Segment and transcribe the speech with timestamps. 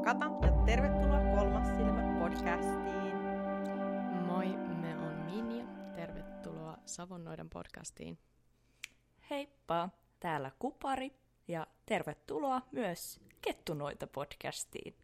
[0.00, 3.16] on Kata ja tervetuloa Kolmas silmä podcastiin.
[4.26, 5.64] Moi, me on Minja.
[5.94, 8.18] Tervetuloa Savonnoiden podcastiin.
[9.30, 9.88] Heippa,
[10.20, 11.12] täällä Kupari
[11.48, 14.94] ja tervetuloa myös Kettunoita podcastiin.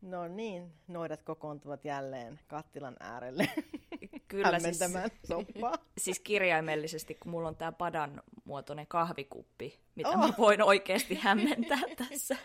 [0.00, 3.48] No niin, noidat kokoontuvat jälleen kattilan äärelle
[4.28, 4.78] Kyllä siis,
[5.24, 5.74] soppaa.
[5.98, 10.16] siis kirjaimellisesti, kun mulla on tämä padan muotoinen kahvikuppi, mitä oh.
[10.16, 12.36] mä voin oikeasti hämmentää tässä.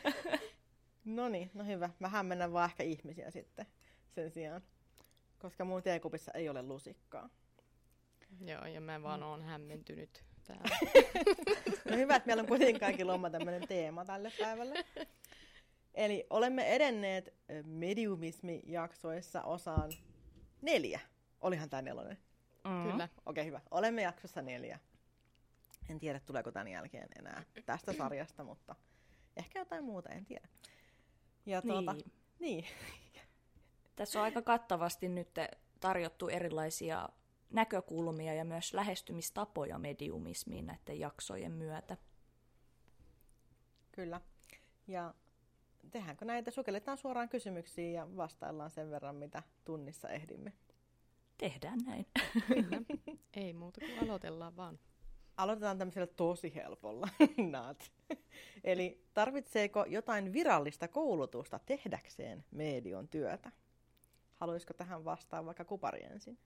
[1.16, 1.90] No niin, no hyvä.
[2.00, 3.66] Mä hämmennän vaan ehkä ihmisiä sitten
[4.16, 4.62] sen sijaan,
[5.40, 7.30] koska mun teekupissa ei ole lusikkaa.
[8.46, 10.78] Joo, ja mä vaan oon hämmentynyt täällä.
[11.90, 14.86] no hyvä, että meillä on kuitenkin kaikki lomma tämmöinen teema tälle päivälle.
[15.94, 19.92] Eli olemme edenneet mediumismi-jaksoissa osaan
[20.62, 21.00] neljä.
[21.42, 22.18] Olihan tämä nelonen.
[22.64, 22.92] Mm-hmm.
[22.92, 23.04] Kyllä.
[23.04, 23.62] Okei, okay, hyvä.
[23.72, 24.80] Olemme jaksossa neljä.
[25.90, 28.76] En tiedä, tuleeko tämän jälkeen enää tästä sarjasta, mutta
[29.38, 30.48] ehkä jotain muuta, en tiedä.
[31.46, 32.12] Ja tuota, niin.
[32.40, 32.66] niin.
[33.96, 35.30] Tässä on aika kattavasti nyt
[35.80, 37.10] tarjottu erilaisia
[37.50, 41.98] näkökulmia ja myös lähestymistapoja mediumismiin näiden jaksojen myötä.
[43.92, 44.22] Kyllä.
[44.88, 45.14] Ja
[45.92, 46.52] tehdäänkö näitä?
[46.52, 50.54] Sukelletaan suoraan kysymyksiin ja vastaillaan sen verran, mitä tunnissa ehdimme.
[51.38, 52.06] Tehdään näin.
[52.48, 52.82] Kyllä.
[53.34, 54.80] Ei muuta kuin aloitellaan vaan.
[55.42, 57.08] Aloitetaan tämmöisellä tosi helpolla.
[57.52, 57.92] Not.
[58.64, 63.52] Eli tarvitseeko jotain virallista koulutusta tehdäkseen medion työtä?
[64.36, 66.38] Haluaisiko tähän vastaa vaikka kupari ensin?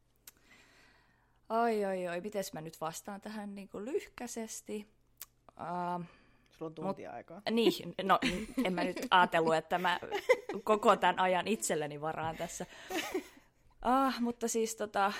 [1.49, 2.21] Oi, oi, oi.
[2.21, 4.87] Miten mä nyt vastaan tähän niin kuin lyhkäisesti?
[5.49, 6.05] Uh,
[6.51, 7.41] Sulla on tuntia Mut, aikaa.
[7.51, 8.19] Niin, no
[8.65, 9.99] en mä nyt ajatellut, että mä
[10.63, 12.65] koko tämän ajan itselleni varaan tässä.
[13.81, 15.13] Ah, mutta siis tota,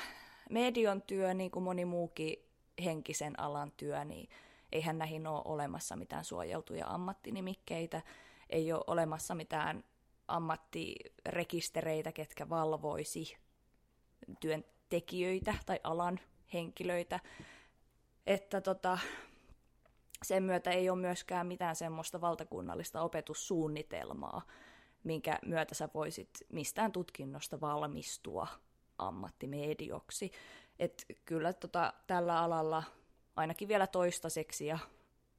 [0.49, 2.44] medion työ, niin kuin moni muukin
[2.83, 4.29] henkisen alan työ, niin
[4.71, 8.01] eihän näihin ole olemassa mitään suojeltuja ammattinimikkeitä,
[8.49, 9.83] ei ole olemassa mitään
[10.27, 13.37] ammattirekistereitä, ketkä valvoisi
[14.39, 16.19] työntekijöitä tai alan
[16.53, 17.19] henkilöitä.
[18.27, 18.97] Että tota,
[20.23, 24.41] sen myötä ei ole myöskään mitään semmoista valtakunnallista opetussuunnitelmaa,
[25.03, 28.47] minkä myötä sä voisit mistään tutkinnosta valmistua
[28.97, 30.31] ammattimedioksi.
[30.79, 32.83] Et kyllä tota, tällä alalla
[33.35, 34.79] ainakin vielä toistaiseksi ja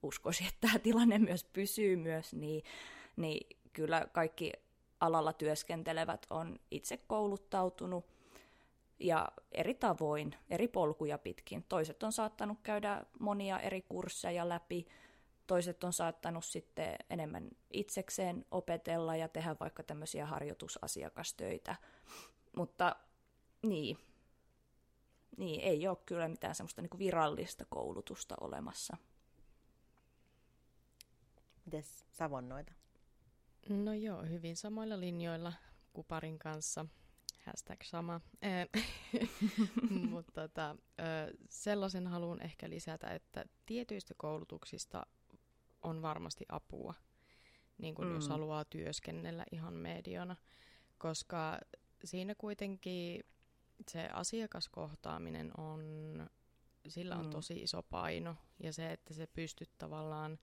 [0.03, 2.63] uskoisin, että tämä tilanne myös pysyy myös, niin,
[3.17, 4.53] niin kyllä kaikki
[5.01, 8.07] alalla työskentelevät on itse kouluttautunut
[8.99, 11.65] ja eri tavoin, eri polkuja pitkin.
[11.69, 14.87] Toiset on saattanut käydä monia eri kursseja läpi,
[15.47, 21.77] toiset on saattanut sitten enemmän itsekseen opetella ja tehdä vaikka tämmöisiä harjoitusasiakastöitä.
[22.57, 22.97] Mutta
[23.63, 23.99] niin,
[25.37, 28.97] niin ei ole kyllä mitään semmoista niin virallista koulutusta olemassa.
[31.65, 32.73] Mites savonnoita?
[33.69, 35.53] No joo, hyvin samoilla linjoilla
[35.93, 36.87] Kuparin kanssa.
[37.45, 38.21] Hashtag sama.
[40.11, 40.77] Mutta tota,
[41.49, 45.07] sellaisen haluan ehkä lisätä, että tietyistä koulutuksista
[45.83, 46.95] on varmasti apua,
[47.79, 48.15] niin kuin mm.
[48.15, 50.37] jos haluaa työskennellä ihan mediana,
[50.99, 51.59] koska
[52.05, 53.25] siinä kuitenkin
[53.89, 55.83] se asiakaskohtaaminen on,
[56.89, 57.31] sillä on mm.
[57.31, 60.39] tosi iso paino ja se, että se pystyt tavallaan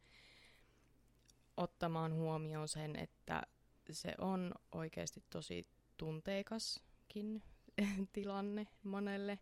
[1.57, 3.44] ottamaan huomioon sen, että
[3.91, 5.67] se on oikeasti tosi
[5.97, 7.44] tunteikaskin
[8.13, 9.39] tilanne monelle,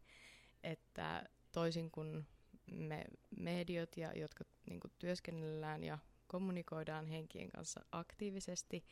[0.64, 2.28] että toisin kuin
[2.72, 3.06] me
[3.40, 5.98] mediot, ja, jotka niin kuin, työskennellään ja
[6.28, 8.86] kommunikoidaan henkien kanssa aktiivisesti,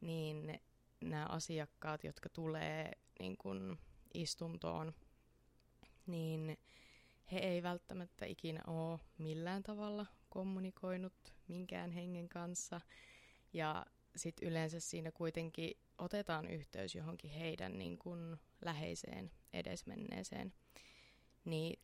[0.00, 0.60] niin
[1.00, 3.78] nämä asiakkaat, jotka tulee niin kuin,
[4.14, 4.94] istuntoon,
[6.06, 6.58] niin
[7.32, 12.80] he ei välttämättä ikinä ole millään tavalla kommunikoinut minkään hengen kanssa.
[13.52, 13.86] Ja
[14.16, 20.52] sitten yleensä siinä kuitenkin otetaan yhteys johonkin heidän niin kuin läheiseen edesmenneeseen.
[21.44, 21.80] Niin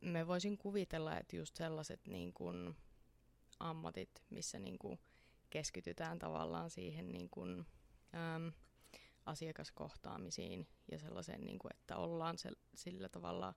[0.00, 2.76] me voisin kuvitella, että just sellaiset niin kuin
[3.58, 4.98] ammatit, missä niin kuin
[5.50, 7.66] keskitytään tavallaan siihen niin kuin,
[8.14, 8.52] äm,
[9.26, 13.54] asiakaskohtaamisiin ja sellaisen, niin kuin, että ollaan se, sillä tavalla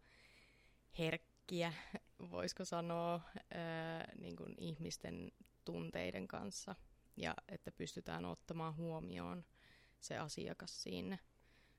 [0.98, 1.74] herkkiä,
[2.32, 3.22] voisiko sanoa,
[3.54, 5.32] ää, niin kuin ihmisten
[5.66, 6.76] tunteiden kanssa
[7.18, 9.46] ja että pystytään ottamaan huomioon
[10.00, 11.18] se asiakas siinä.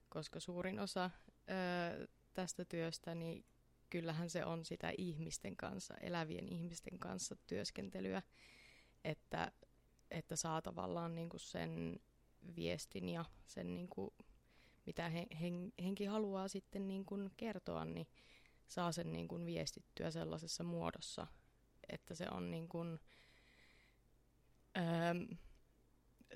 [0.08, 1.10] Koska suurin osa
[1.46, 1.92] ää,
[2.34, 3.44] tästä työstä, niin
[3.90, 8.22] kyllähän se on sitä ihmisten kanssa, elävien ihmisten kanssa työskentelyä,
[9.04, 9.52] että,
[10.10, 12.00] että saa tavallaan niin kuin sen
[12.56, 14.10] viestin ja sen, niin kuin,
[14.86, 18.06] mitä he, hen, henki haluaa sitten niin kuin kertoa, niin
[18.68, 21.26] saa sen niin kuin viestittyä sellaisessa muodossa,
[21.88, 22.98] että se on niin kuin,
[24.76, 25.36] öö,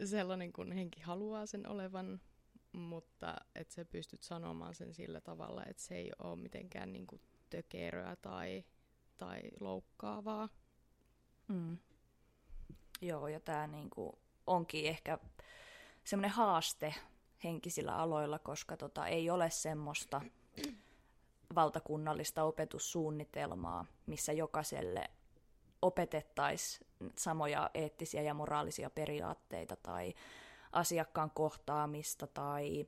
[0.05, 2.21] sellainen kuin henki haluaa sen olevan,
[2.73, 7.23] mutta että sä pystyt sanomaan sen sillä tavalla, että se ei ole mitenkään niin kuin
[7.51, 8.65] tökeröä tai,
[9.17, 10.49] tai loukkaavaa.
[11.49, 11.79] Mm.
[13.01, 15.19] Joo, ja tämä niinku onkin ehkä
[16.05, 16.95] semmoinen haaste
[17.45, 20.21] henkisillä aloilla, koska tota, ei ole semmoista
[21.55, 25.11] valtakunnallista opetussuunnitelmaa, missä jokaiselle
[25.83, 26.87] opetettaisiin
[27.19, 30.15] samoja eettisiä ja moraalisia periaatteita tai
[30.73, 32.87] asiakkaan kohtaamista tai,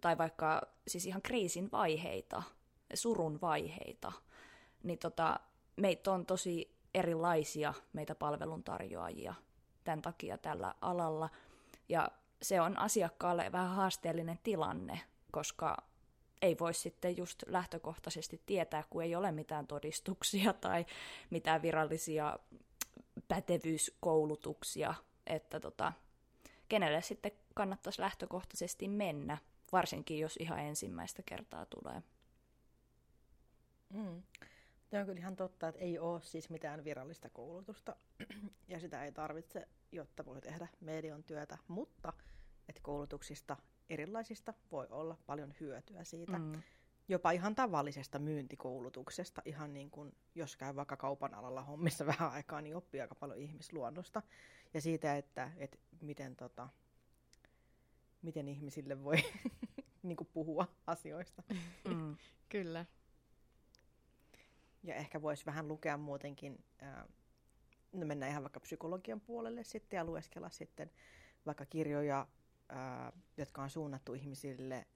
[0.00, 2.42] tai vaikka siis ihan kriisin vaiheita,
[2.94, 4.12] surun vaiheita,
[4.82, 5.40] niin tota,
[5.76, 9.34] meitä on tosi erilaisia meitä palveluntarjoajia
[9.84, 11.30] tämän takia tällä alalla.
[11.88, 12.08] Ja
[12.42, 15.00] se on asiakkaalle vähän haasteellinen tilanne,
[15.32, 15.76] koska
[16.42, 20.86] ei voi sitten just lähtökohtaisesti tietää, kun ei ole mitään todistuksia tai
[21.30, 22.38] mitään virallisia
[23.28, 24.94] pätevyyskoulutuksia,
[25.26, 25.92] että tota,
[26.68, 29.38] kenelle sitten kannattaisi lähtökohtaisesti mennä,
[29.72, 32.02] varsinkin jos ihan ensimmäistä kertaa tulee.
[33.92, 34.22] Mm.
[34.90, 37.96] Tämä on kyllä ihan totta, että ei ole siis mitään virallista koulutusta
[38.68, 42.12] ja sitä ei tarvitse, jotta voi tehdä median työtä, mutta
[42.68, 43.56] että koulutuksista
[43.90, 46.38] erilaisista voi olla paljon hyötyä siitä.
[46.38, 46.62] Mm.
[47.08, 52.60] Jopa ihan tavallisesta myyntikoulutuksesta, ihan niin kuin jos käy vaikka kaupan alalla hommissa vähän aikaa,
[52.60, 54.22] niin oppii aika paljon ihmisluonnosta
[54.74, 56.68] ja siitä, että, että miten, tota,
[58.22, 59.16] miten ihmisille voi
[60.02, 61.42] niin kuin puhua asioista.
[61.88, 62.16] Mm.
[62.48, 62.86] Kyllä.
[64.86, 67.06] Ja ehkä voisi vähän lukea muutenkin, ää,
[67.92, 70.90] no mennään ihan vaikka psykologian puolelle sitten ja lueskella sitten
[71.46, 72.26] vaikka kirjoja,
[72.68, 74.86] ää, jotka on suunnattu ihmisille,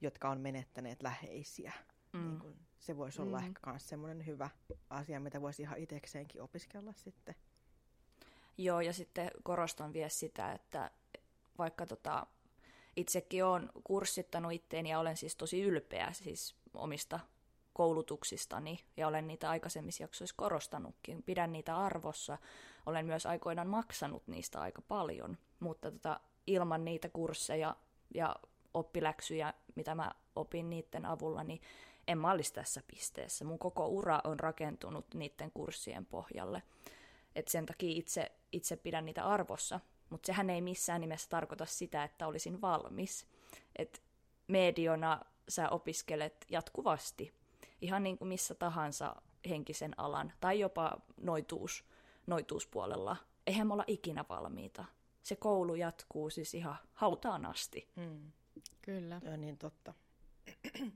[0.00, 1.72] jotka on menettäneet läheisiä.
[2.12, 2.28] Mm.
[2.28, 3.26] Niin kun, se voisi mm.
[3.26, 4.50] olla ehkä myös semmoinen hyvä
[4.90, 7.34] asia, mitä voisi ihan itsekseenkin opiskella sitten.
[8.58, 10.90] Joo, ja sitten korostan vielä sitä, että
[11.58, 12.26] vaikka tota,
[12.96, 17.20] itsekin olen kurssittanut itteeni ja olen siis tosi ylpeä siis omista
[17.72, 21.22] koulutuksistani ja olen niitä aikaisemmissa jaksoissa korostanutkin.
[21.22, 22.38] Pidän niitä arvossa.
[22.86, 27.76] Olen myös aikoinaan maksanut niistä aika paljon, mutta tota, ilman niitä kursseja
[28.14, 28.36] ja
[28.74, 31.60] oppiläksyjä, mitä mä opin niiden avulla, niin
[32.08, 33.44] en mä olisi tässä pisteessä.
[33.44, 36.62] Mun koko ura on rakentunut niiden kurssien pohjalle.
[37.34, 39.80] Et sen takia itse, itse pidän niitä arvossa.
[40.10, 43.26] Mutta sehän ei missään nimessä tarkoita sitä, että olisin valmis.
[43.76, 44.02] Et
[44.48, 47.41] mediona sä opiskelet jatkuvasti
[47.82, 49.16] ihan niin kuin missä tahansa
[49.48, 51.84] henkisen alan tai jopa noituus,
[52.26, 53.16] noituuspuolella.
[53.46, 54.84] Eihän me olla ikinä valmiita.
[55.22, 57.88] Se koulu jatkuu siis ihan hautaan asti.
[57.96, 58.32] Mm.
[58.82, 59.20] Kyllä.
[59.24, 59.94] Joo, niin totta.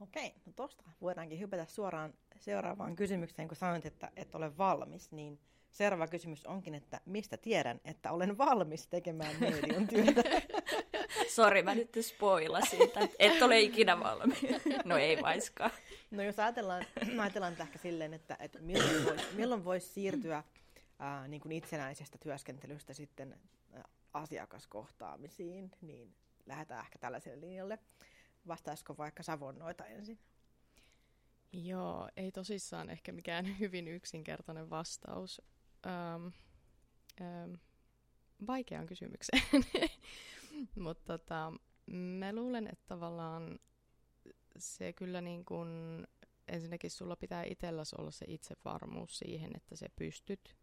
[0.00, 5.40] Okei, no tosta voidaankin hypätä suoraan seuraavaan kysymykseen, kun sanoit, että et ole valmis, niin
[5.72, 10.22] seuraava kysymys onkin, että mistä tiedän, että olen valmis tekemään median työtä?
[11.34, 14.38] Sori, mä nyt spoilasin, että et ole ikinä valmis.
[14.84, 15.70] No ei vaiskaan.
[16.10, 16.86] No jos ajatellaan,
[17.18, 20.44] ajatellaan ehkä silleen, että, että milloin voisi milloin vois siirtyä
[20.98, 23.40] ää, niin kuin itsenäisestä työskentelystä sitten
[23.72, 26.14] ää, asiakaskohtaamisiin, niin
[26.46, 27.78] lähdetään ehkä tällaiselle linjalle.
[28.48, 30.18] Vastaisiko vaikka Savonnoita ensin?
[31.52, 35.42] Joo, ei tosissaan ehkä mikään hyvin yksinkertainen vastaus.
[35.86, 36.26] Ähm,
[37.20, 37.54] ähm,
[38.46, 39.42] vaikean kysymykseen.
[40.80, 41.52] Mutta tota,
[41.92, 43.58] mä luulen, että tavallaan
[44.58, 45.68] se kyllä niin kuin,
[46.48, 50.56] ensinnäkin sulla pitää itselläsi olla se itsevarmuus siihen, että se pystyt,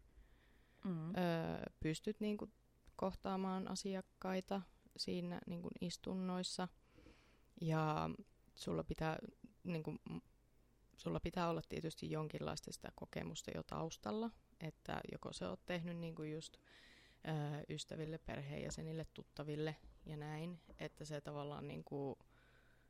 [0.84, 1.14] mm.
[1.14, 2.52] öö, pystyt niin kuin
[2.96, 4.62] kohtaamaan asiakkaita
[4.96, 6.68] siinä niin kuin istunnoissa.
[7.60, 8.10] Ja
[8.54, 9.18] sulla pitää,
[9.64, 9.98] niin kuin,
[10.96, 14.30] sulla pitää olla tietysti jonkinlaista sitä kokemusta jo taustalla,
[14.60, 19.76] että joko se on tehnyt niin kuin just ö, ystäville, perheenjäsenille, tuttaville
[20.06, 22.18] ja näin, että se tavallaan niin kuin,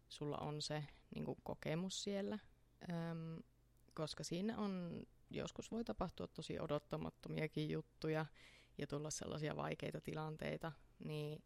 [0.09, 2.39] sulla on se niin kuin kokemus siellä,
[2.83, 3.43] Öm,
[3.95, 8.27] koska siinä on, joskus voi tapahtua tosi odottamattomiakin juttuja
[8.79, 11.43] ja tulla sellaisia vaikeita tilanteita, niin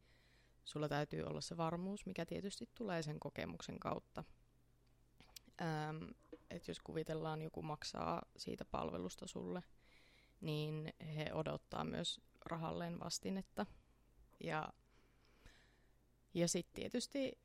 [0.65, 4.25] sulla täytyy olla se varmuus, mikä tietysti tulee sen kokemuksen kautta.
[5.61, 6.09] Öm,
[6.51, 9.63] että jos kuvitellaan, joku maksaa siitä palvelusta sulle,
[10.41, 13.67] niin he odottaa myös rahalleen vastinetta.
[14.41, 14.73] Ja,
[16.35, 17.39] ja sitten tietysti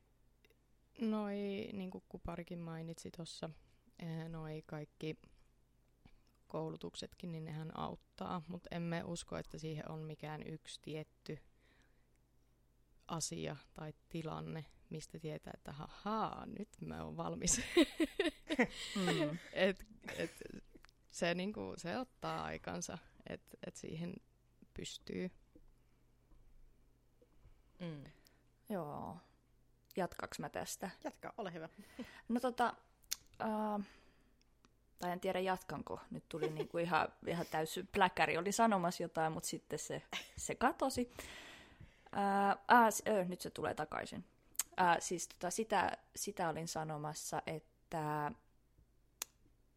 [1.00, 1.36] noi,
[1.72, 3.50] niin kuin Kuparikin mainitsi tuossa,
[3.98, 5.16] eh, noi kaikki
[6.46, 11.38] koulutuksetkin, niin nehän auttaa, mutta emme usko, että siihen on mikään yksi tietty
[13.08, 17.60] asia tai tilanne, mistä tietää, että hahaa, nyt mä oon valmis.
[18.96, 19.38] mm.
[19.52, 20.42] et, et,
[21.10, 24.14] se, niinku, se ottaa aikansa, että et siihen
[24.74, 25.30] pystyy.
[27.78, 28.04] Mm.
[28.70, 29.16] Joo.
[29.96, 30.90] Jatkaks mä tästä?
[31.04, 31.68] Jatka, ole hyvä.
[32.28, 32.74] No tota,
[33.44, 33.84] uh,
[34.98, 39.48] tai en tiedä jatkanko, nyt tuli niinku ihan, ihan täys pläkäri, oli sanomassa jotain, mutta
[39.48, 40.02] sitten se,
[40.36, 41.12] se katosi.
[42.16, 44.24] Uh, uh, uh, nyt se tulee takaisin.
[44.62, 48.32] Uh, siis tota, sitä, sitä olin sanomassa, että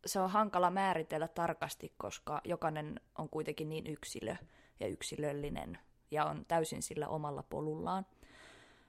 [0.06, 4.36] se on hankala määritellä tarkasti, koska jokainen on kuitenkin niin yksilö
[4.80, 5.80] ja yksilöllinen
[6.12, 8.06] ja on täysin sillä omalla polullaan.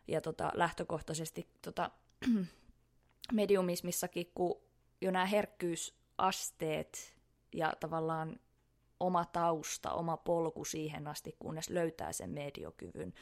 [0.09, 1.91] Ja tota, lähtökohtaisesti tota,
[3.33, 4.61] mediumismissakin, kun
[5.01, 7.15] jo nämä herkkyysasteet
[7.53, 8.41] ja tavallaan
[9.01, 13.15] oma tausta, oma polku siihen asti, kunnes löytää sen mediokyvyn,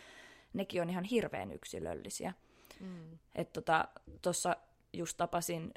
[0.53, 2.35] nekin on ihan hirveän yksilöllisiä.
[2.81, 3.19] Mm.
[3.35, 3.63] Että
[4.23, 5.75] tuossa tota, just tapasin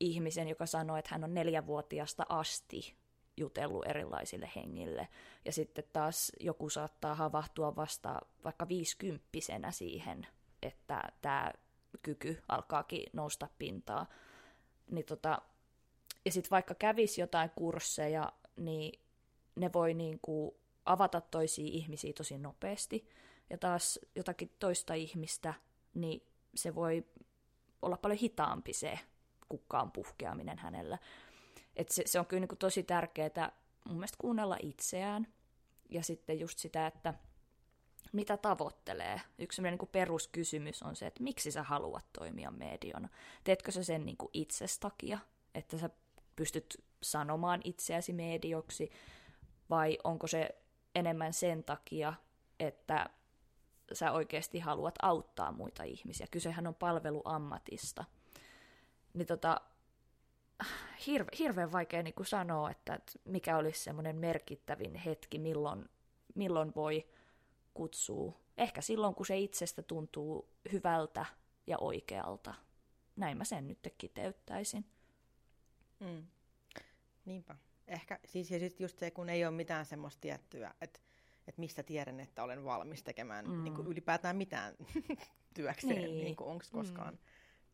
[0.00, 2.96] ihmisen, joka sanoi, että hän on neljävuotiaasta asti
[3.36, 5.08] jutellut erilaisille hengille.
[5.44, 10.26] Ja sitten taas joku saattaa havahtua vasta vaikka viisikymppisenä siihen,
[10.62, 11.52] että tämä
[12.02, 14.06] kyky alkaakin nousta pintaa.
[14.90, 15.42] Niin tota,
[16.24, 19.00] ja sitten vaikka kävisi jotain kursseja, niin
[19.56, 23.08] ne voi niinku avata toisia ihmisiä tosi nopeasti.
[23.50, 25.54] Ja taas jotakin toista ihmistä,
[25.94, 27.04] niin se voi
[27.82, 28.98] olla paljon hitaampi se
[29.48, 30.98] kukkaan puhkeaminen hänellä.
[31.76, 33.52] Et se, se on kyllä niinku tosi tärkeää
[33.84, 35.26] mun mielestä kuunnella itseään
[35.90, 37.14] ja sitten just sitä, että
[38.12, 39.20] mitä tavoittelee.
[39.38, 43.08] Yksi niin peruskysymys on se, että miksi sä haluat toimia mediona.
[43.44, 45.18] Teetkö sä sen niin kuin itses takia,
[45.54, 45.90] että sä
[46.36, 48.90] pystyt sanomaan itseäsi medioksi,
[49.70, 50.48] vai onko se
[50.94, 52.14] enemmän sen takia,
[52.60, 53.10] että
[53.92, 56.26] sä oikeasti haluat auttaa muita ihmisiä.
[56.30, 58.04] Kysehän on palveluammatista.
[59.14, 59.60] Niin tota,
[61.06, 65.88] hirve, hirveän vaikea niin kuin sanoa, että, että mikä olisi semmoinen merkittävin hetki, milloin,
[66.34, 67.06] milloin voi
[67.74, 68.40] kutsua.
[68.58, 71.26] Ehkä silloin, kun se itsestä tuntuu hyvältä
[71.66, 72.54] ja oikealta.
[73.16, 74.84] Näin mä sen nyt kiteyttäisin.
[76.00, 76.26] Mm.
[77.24, 77.56] Niinpä.
[77.88, 81.00] Ehkä siis ja sitten just se, kun ei ole mitään semmoista tiettyä, että
[81.48, 83.64] että mistä tiedän, että olen valmis tekemään mm.
[83.64, 84.74] niin kuin ylipäätään mitään
[85.54, 86.24] työkseen, niin.
[86.24, 87.20] niin onko koskaan mm.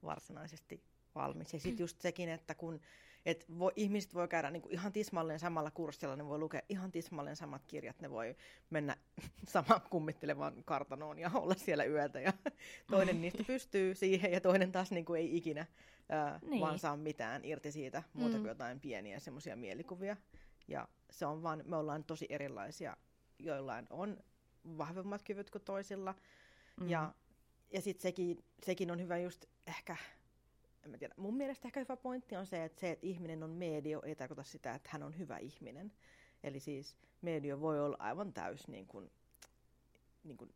[0.03, 0.85] varsinaisesti
[1.15, 1.53] valmis.
[1.53, 2.81] Ja sitten just sekin, että kun
[3.27, 6.93] et voi, ihmiset voi käydä niin kuin ihan tismalleen samalla kurssilla, ne voi lukea ihan
[6.93, 8.37] tismalleen samat kirjat, ne voi
[8.71, 8.97] mennä
[9.49, 12.21] samaan kummittelevaan kartanoon ja olla siellä yötä.
[12.21, 12.33] Ja
[12.91, 15.67] toinen niistä pystyy siihen ja toinen taas niin kuin ei ikinä
[16.09, 16.61] ää, niin.
[16.61, 18.41] vaan saa mitään irti siitä muuta mm.
[18.41, 20.17] kuin jotain pieniä semmoisia mielikuvia.
[20.69, 22.97] Ja se on vaan, me ollaan tosi erilaisia,
[23.39, 24.19] joillain on
[24.79, 26.15] vahvemmat kyvyt kuin toisilla.
[26.81, 26.89] Mm.
[26.89, 27.15] Ja,
[27.73, 29.97] ja sitten sekin, sekin on hyvä just ehkä
[30.85, 33.51] en mä tiedä, mun mielestä ehkä hyvä pointti on se, että se, että ihminen on
[33.51, 35.93] medio, ei tarkoita sitä, että hän on hyvä ihminen.
[36.43, 39.11] Eli siis medio voi olla aivan täys, niin kuin,
[40.25, 40.55] niin kuin,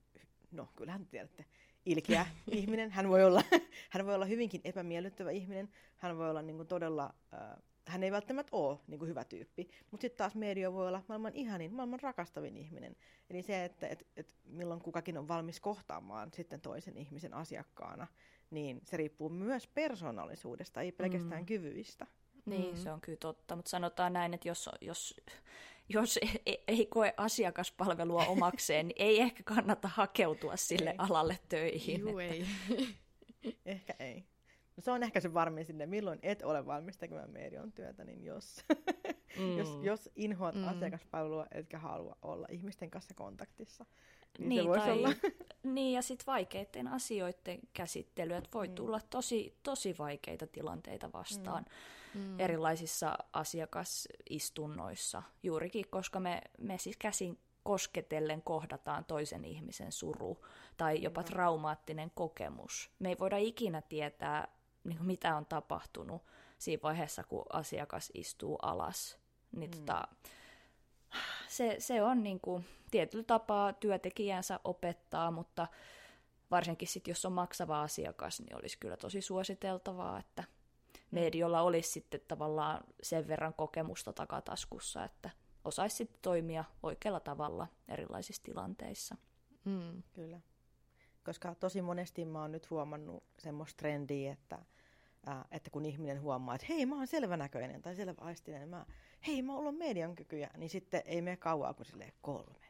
[0.51, 1.45] no kyllähän tiedätte,
[1.87, 2.91] ilkeä ihminen.
[2.91, 3.43] Hän voi, olla,
[3.91, 5.69] hän voi olla hyvinkin epämiellyttävä ihminen.
[5.97, 9.69] Hän voi olla niin kuin todella, äh, hän ei välttämättä ole niin kuin hyvä tyyppi.
[9.91, 12.97] Mutta sitten taas medio voi olla maailman ihanin, maailman rakastavin ihminen.
[13.31, 18.07] Eli se, että et, et milloin kukakin on valmis kohtaamaan sitten toisen ihmisen asiakkaana,
[18.51, 21.47] niin se riippuu myös persoonallisuudesta, ei pelkästään mm.
[21.47, 22.07] kyvyistä.
[22.47, 22.77] Niin, mm.
[22.77, 25.21] se on kyllä totta, mutta sanotaan näin, että jos, jos,
[25.89, 30.97] jos ei, ei koe asiakaspalvelua omakseen, niin ei ehkä kannata hakeutua sille ei.
[30.99, 32.01] alalle töihin.
[32.01, 32.35] Juu, että...
[32.35, 33.57] ei.
[33.67, 34.25] ehkä ei.
[34.77, 38.25] No se on ehkä se varmin sinne, milloin et ole valmis tekemään median työtä, niin
[38.25, 38.65] jos,
[39.39, 39.59] mm.
[39.59, 40.69] jos, jos inhoat mm.
[40.69, 43.87] asiakaspalvelua, etkä halua olla ihmisten kanssa kontaktissa,
[44.39, 45.09] niin, niin se voisi tai, olla.
[45.63, 48.75] Niin, ja sitten vaikeiden asioiden käsittely, että voi mm.
[48.75, 51.65] tulla tosi, tosi vaikeita tilanteita vastaan
[52.15, 52.21] mm.
[52.21, 52.41] mm.
[52.41, 60.45] erilaisissa asiakasistunnoissa, juurikin koska me, me siis käsin kosketellen kohdataan toisen ihmisen suru
[60.77, 61.25] tai jopa mm.
[61.25, 62.91] traumaattinen kokemus.
[62.99, 64.49] Me ei voida ikinä tietää,
[64.85, 66.23] niin kuin mitä on tapahtunut
[66.59, 69.19] siinä vaiheessa, kun asiakas istuu alas.
[69.53, 69.77] Niin mm.
[69.77, 70.09] tota,
[71.57, 75.67] se, se on niin kuin, tietyllä tapaa työntekijänsä opettaa, mutta
[76.51, 81.01] varsinkin sit, jos on maksava asiakas, niin olisi kyllä tosi suositeltavaa, että mm.
[81.11, 85.31] mediolla olisi sitten tavallaan sen verran kokemusta takataskussa, että
[85.65, 89.17] osaisi sitten toimia oikealla tavalla erilaisissa tilanteissa.
[89.65, 90.03] Mm.
[90.13, 90.41] Kyllä.
[91.25, 94.59] Koska tosi monesti mä oon nyt huomannut semmoista trendiä, että,
[95.27, 98.87] ää, että kun ihminen huomaa, että hei mä oon selvänäköinen tai selväaistinen, mä,
[99.27, 102.67] hei mä oon median kykyjä, niin sitten ei mene kauaa kuin silleen kolme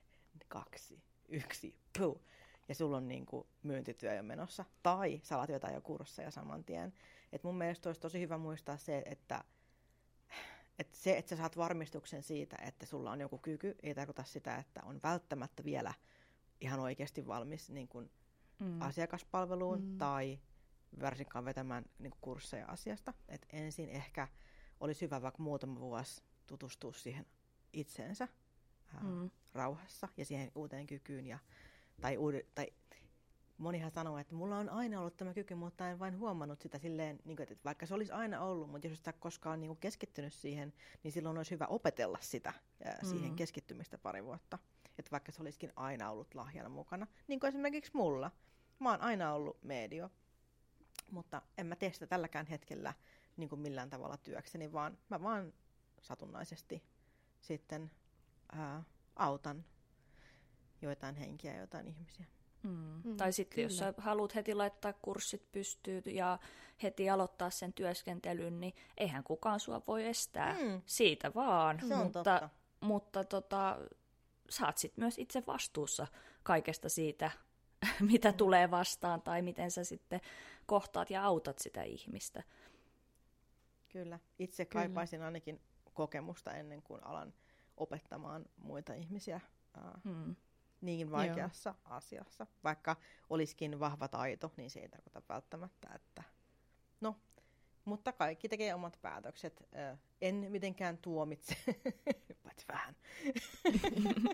[0.49, 2.23] kaksi, yksi, puu.
[2.69, 4.65] Ja sulla on niin kuin myyntityö jo menossa.
[4.83, 6.93] Tai sä alat jotain jo kursseja saman tien.
[7.33, 9.45] Et mun mielestä olisi tosi hyvä muistaa se, että,
[10.79, 14.57] että se, että sä saat varmistuksen siitä, että sulla on joku kyky, ei tarkoita sitä,
[14.57, 15.95] että on välttämättä vielä
[16.61, 18.11] ihan oikeasti valmis niin kuin
[18.59, 18.83] mm.
[18.83, 19.99] asiakaspalveluun mm.
[19.99, 20.39] tai
[21.01, 23.15] varsinkaan vetämään niin kursseja asiasta.
[23.29, 24.29] Et ensin ehkä
[24.81, 27.27] olisi hyvä vaikka muutama vuosi tutustua siihen
[27.73, 28.29] itseensä
[28.95, 29.31] ää, mm.
[29.53, 31.27] rauhassa ja siihen uuteen kykyyn.
[31.27, 31.39] Ja,
[32.01, 32.67] tai, uude, tai
[33.59, 37.19] monihan sanoo, että mulla on aina ollut tämä kyky, mutta en vain huomannut sitä silleen,
[37.25, 40.33] niin kuin, että vaikka se olisi aina ollut, mutta jos sitä koskaan niin kuin keskittynyt
[40.33, 40.73] siihen,
[41.03, 42.53] niin silloin olisi hyvä opetella sitä,
[42.85, 43.09] ää, mm.
[43.09, 44.59] siihen keskittymistä pari vuotta.
[44.99, 48.31] Että vaikka se olisikin aina ollut lahjana mukana, niin kuin esimerkiksi mulla.
[48.79, 50.11] Mä oon aina ollut medio,
[51.11, 52.95] mutta en mä tee sitä tälläkään hetkellä
[53.37, 55.53] niin kuin millään tavalla työkseni, vaan mä vaan
[56.05, 56.83] satunnaisesti
[57.41, 57.91] sitten
[58.53, 58.83] ää,
[59.17, 59.65] autan
[60.83, 62.27] joitain henkiä ja jotain ihmisiä.
[62.63, 63.01] Mm.
[63.05, 66.39] Mm, tai sitten jos sä haluat heti laittaa kurssit pystyyn ja
[66.83, 70.83] heti aloittaa sen työskentelyn, niin eihän kukaan sua voi estää mm.
[70.87, 71.81] siitä vaan.
[71.89, 72.49] Se on mutta totta.
[72.81, 73.79] mutta tota,
[74.51, 76.07] saat sitten myös itse vastuussa
[76.43, 77.31] kaikesta siitä,
[78.11, 78.37] mitä mm.
[78.37, 80.21] tulee vastaan tai miten sä sitten
[80.67, 82.43] kohtaat ja autat sitä ihmistä.
[83.89, 84.19] Kyllä.
[84.39, 84.83] Itse Kyllä.
[84.83, 85.61] kaipaisin ainakin
[85.95, 87.35] kokemusta ennen kuin alan
[87.77, 89.41] opettamaan muita ihmisiä
[90.05, 90.37] mm.
[90.81, 91.97] niin vaikeassa Joo.
[91.97, 92.47] asiassa.
[92.65, 92.97] Vaikka
[93.31, 96.23] olisikin vahva taito, niin se ei tarkoita välttämättä, että
[97.01, 97.17] no,
[97.85, 99.69] mutta kaikki tekee omat päätökset.
[100.21, 101.57] En mitenkään tuomitse,
[102.45, 102.97] paitsi vähän.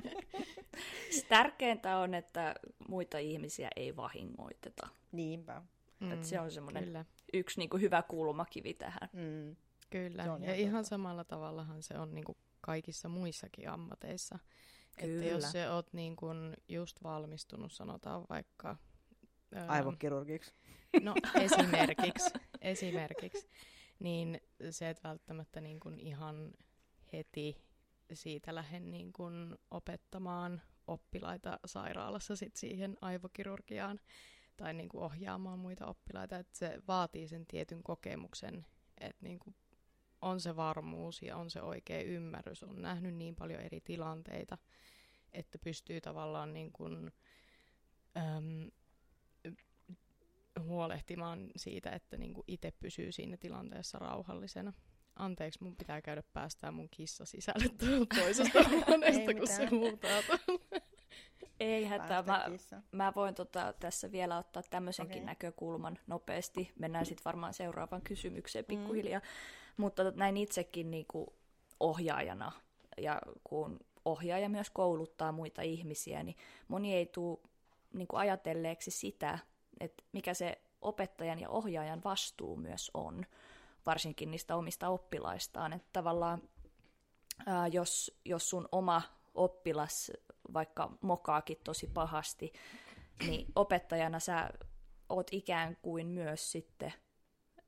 [1.28, 2.54] Tärkeintä on, että
[2.88, 4.88] muita ihmisiä ei vahingoiteta.
[5.12, 5.62] Niinpä.
[6.00, 7.04] Mm, että se on semmoinen kyllä.
[7.32, 9.08] yksi niin kuin hyvä kulmakivi tähän.
[9.12, 9.56] Mm.
[9.90, 14.38] Kyllä, ja ihan, ihan samalla tavallahan se on niin kuin kaikissa muissakin ammateissa.
[14.98, 15.22] Kyllä.
[15.22, 18.76] Että jos se oot niin kuin just valmistunut, sanotaan vaikka...
[19.68, 20.54] Aivokirurgiksi.
[21.02, 22.30] No esimerkiksi,
[22.60, 23.48] esimerkiksi.
[23.98, 26.52] Niin se, että välttämättä niin kuin ihan
[27.12, 27.56] heti
[28.12, 34.00] siitä lähden niin kuin opettamaan oppilaita sairaalassa sit siihen aivokirurgiaan
[34.56, 38.66] tai niin kuin ohjaamaan muita oppilaita, että se vaatii sen tietyn kokemuksen,
[39.00, 39.56] että niin kuin
[40.22, 44.58] on se varmuus ja on se oikea ymmärrys, on nähnyt niin paljon eri tilanteita,
[45.32, 47.12] että pystyy tavallaan niin kuin,
[48.16, 48.70] äm,
[50.60, 54.72] huolehtimaan siitä, että niin kuin itse pysyy siinä tilanteessa rauhallisena.
[55.16, 57.64] Anteeksi, mun pitää käydä päästään mun kissa sisälle
[58.14, 60.20] toisesta huoneesta, kun se huutaa.
[61.60, 62.22] Ei hätää.
[62.22, 62.46] Mä,
[62.92, 65.26] mä voin tota, tässä vielä ottaa tämmöisenkin okay.
[65.26, 66.72] näkökulman nopeasti.
[66.78, 68.66] Mennään sitten varmaan seuraavaan kysymykseen mm.
[68.66, 69.20] pikkuhiljaa.
[69.20, 69.26] Mm.
[69.76, 71.26] Mutta näin itsekin niin kuin
[71.80, 72.52] ohjaajana,
[72.98, 76.36] ja kun ohjaaja myös kouluttaa muita ihmisiä, niin
[76.68, 77.38] moni ei tule
[77.92, 79.38] niin kuin ajatelleeksi sitä,
[79.80, 83.26] että mikä se opettajan ja ohjaajan vastuu myös on,
[83.86, 85.72] varsinkin niistä omista oppilaistaan.
[85.72, 86.42] Että tavallaan
[87.46, 89.02] ää, jos, jos sun oma
[89.34, 90.12] oppilas
[90.54, 92.52] vaikka mokaakin tosi pahasti,
[93.26, 94.50] niin opettajana sä
[95.08, 96.92] oot ikään kuin myös sitten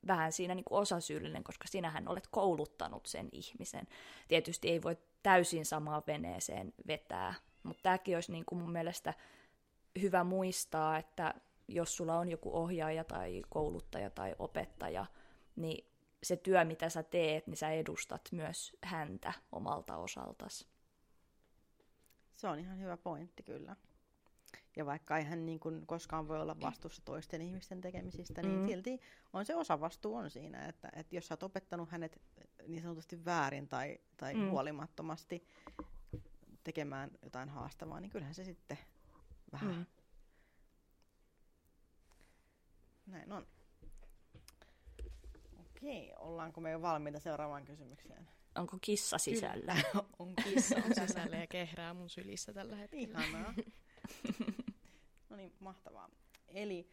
[0.07, 3.87] vähän siinä niin kuin osasyyllinen, koska sinähän olet kouluttanut sen ihmisen.
[4.27, 9.13] Tietysti ei voi täysin samaan veneeseen vetää, mutta tämäkin olisi niin kuin mun mielestä
[10.01, 11.33] hyvä muistaa, että
[11.67, 15.05] jos sulla on joku ohjaaja tai kouluttaja tai opettaja,
[15.55, 15.87] niin
[16.23, 20.67] se työ, mitä sä teet, niin sä edustat myös häntä omalta osaltasi.
[22.33, 23.75] Se on ihan hyvä pointti kyllä.
[24.75, 28.67] Ja vaikka ei hän niin kuin koskaan voi olla vastuussa toisten ihmisten tekemisistä, niin mm.
[28.67, 28.99] silti
[29.33, 32.21] on se osa vastuu on siinä, että, että jos sä oot opettanut hänet
[32.67, 34.49] niin sanotusti väärin tai, tai mm.
[34.49, 35.47] huolimattomasti
[36.63, 38.77] tekemään jotain haastavaa, niin kyllähän se sitten
[39.51, 39.75] vähän...
[39.75, 39.85] Mm.
[43.05, 43.47] Näin on.
[45.59, 48.27] Okei, ollaanko me jo valmiita seuraavaan kysymykseen?
[48.55, 49.75] Onko kissa sisällä?
[50.19, 53.19] on kissa on sisällä ja kehrää mun sylissä tällä hetkellä.
[53.25, 53.53] Ihanaa.
[55.33, 56.09] no niin, mahtavaa.
[56.47, 56.89] Eli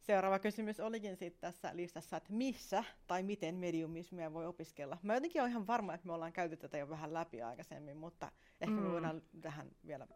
[0.00, 4.98] seuraava kysymys olikin sitten tässä listassa, että missä tai miten mediumismia voi opiskella.
[5.02, 8.32] Mä jotenkin olen ihan varma, että me ollaan käyty tätä jo vähän läpi aikaisemmin, mutta
[8.60, 8.82] ehkä mm.
[8.82, 10.06] me voidaan tähän vielä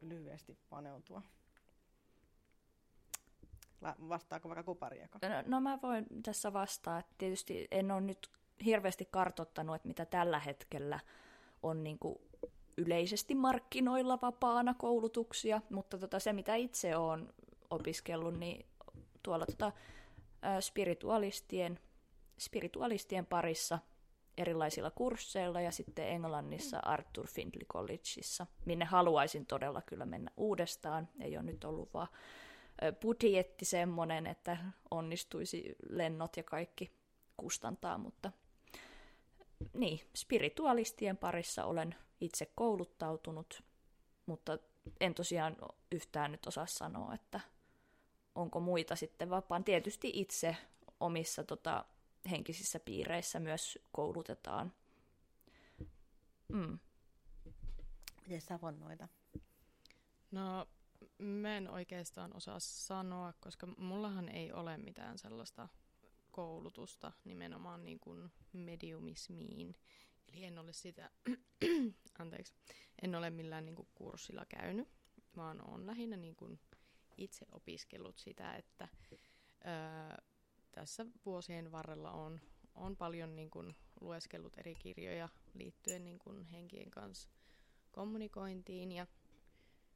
[0.00, 1.22] lyhyesti paneutua.
[3.82, 5.18] Vastaako vaikka kuparieka?
[5.22, 7.02] No, no mä voin tässä vastaa.
[7.18, 8.30] Tietysti en ole nyt
[8.64, 11.00] hirveästi kartottanut, että mitä tällä hetkellä
[11.62, 12.18] on niin kuin
[12.76, 17.28] yleisesti markkinoilla vapaana koulutuksia, mutta tota, se mitä itse olen
[17.70, 18.66] opiskellut, niin
[19.22, 19.72] tuolla tota,
[20.60, 21.80] spiritualistien,
[22.38, 23.78] spiritualistien parissa
[24.38, 31.08] erilaisilla kursseilla ja sitten Englannissa Arthur Findlay Collegeissa, minne haluaisin todella kyllä mennä uudestaan.
[31.20, 32.08] Ei ole nyt ollut vaan
[33.00, 34.56] budjetti semmoinen, että
[34.90, 36.92] onnistuisi lennot ja kaikki
[37.36, 38.32] kustantaa, mutta
[39.72, 43.62] niin, spiritualistien parissa olen itse kouluttautunut,
[44.26, 44.58] mutta
[45.00, 45.56] en tosiaan
[45.92, 47.40] yhtään nyt osaa sanoa, että
[48.34, 49.64] onko muita sitten vapaan.
[49.64, 50.56] Tietysti itse
[51.00, 51.84] omissa tota,
[52.30, 54.72] henkisissä piireissä myös koulutetaan.
[56.48, 56.78] Mm.
[58.22, 59.08] Miten sä noita?
[60.30, 60.68] No,
[61.18, 65.68] mä en oikeastaan osaa sanoa, koska mullahan ei ole mitään sellaista
[66.30, 69.76] koulutusta nimenomaan niin kuin mediumismiin.
[70.32, 71.10] Eli en ole sitä,
[72.18, 72.54] anteeksi,
[73.02, 74.88] en ole millään niin kuin kurssilla käynyt,
[75.36, 76.60] vaan olen lähinnä niin kuin
[77.16, 78.88] itse opiskellut sitä, että
[79.64, 80.22] ää,
[80.72, 82.40] tässä vuosien varrella on,
[82.74, 87.28] on paljon niin kuin lueskellut eri kirjoja liittyen niin kuin henkien kanssa
[87.92, 89.06] kommunikointiin ja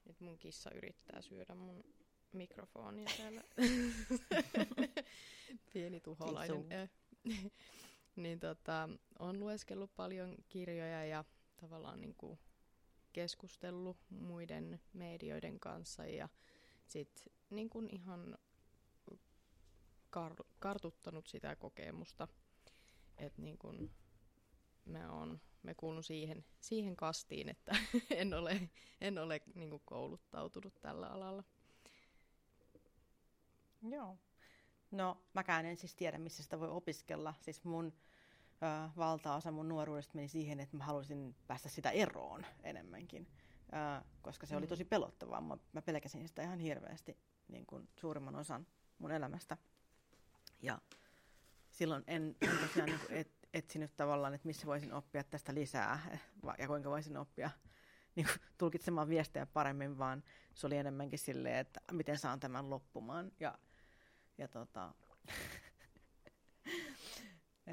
[0.04, 1.84] nyt mun kissa yrittää syödä mun
[2.32, 3.42] mikrofonia täällä.
[5.72, 6.90] Pieni tuholainen.
[8.22, 11.24] Niin tota, on lueskellut paljon kirjoja ja
[11.56, 12.38] tavallaan niin kuin
[13.12, 16.28] keskustellut muiden medioiden kanssa ja
[16.86, 18.38] sitten niin kuin ihan
[20.16, 22.28] kar- kartuttanut sitä kokemusta,
[23.18, 23.90] että niin kuin
[24.84, 27.76] me on me kuulun siihen, siihen kastiin, että
[28.10, 31.44] en ole, en ole niin kuin kouluttautunut tällä alalla.
[33.82, 34.18] Joo.
[34.90, 37.34] No, mäkään en siis tiedä, missä sitä voi opiskella.
[37.40, 37.92] Siis mun
[38.96, 43.28] valtaosa mun nuoruudesta meni siihen, että mä halusin päästä sitä eroon enemmänkin,
[43.72, 44.58] ö, koska se mm.
[44.58, 45.40] oli tosi pelottavaa.
[45.40, 47.18] Mä, mä pelkäsin sitä ihan hirveästi
[47.48, 48.66] niin kuin suurimman osan
[48.98, 49.56] mun elämästä.
[50.62, 50.78] Ja
[51.70, 56.18] silloin en, en tosiaan niin kuin, et, etsinyt tavallaan, että missä voisin oppia tästä lisää
[56.58, 57.50] ja kuinka voisin oppia
[58.16, 60.22] niin kuin, tulkitsemaan viestejä paremmin, vaan
[60.54, 63.32] se oli enemmänkin silleen, että miten saan tämän loppumaan.
[63.40, 63.58] Ja,
[64.38, 64.94] ja tota,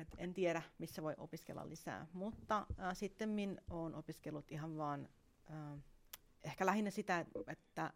[0.02, 5.10] et en tiedä, missä voi opiskella lisää, mutta äh, sitten min olen opiskellut ihan vaan
[5.52, 5.80] äh,
[6.44, 7.94] ehkä lähinnä sitä, että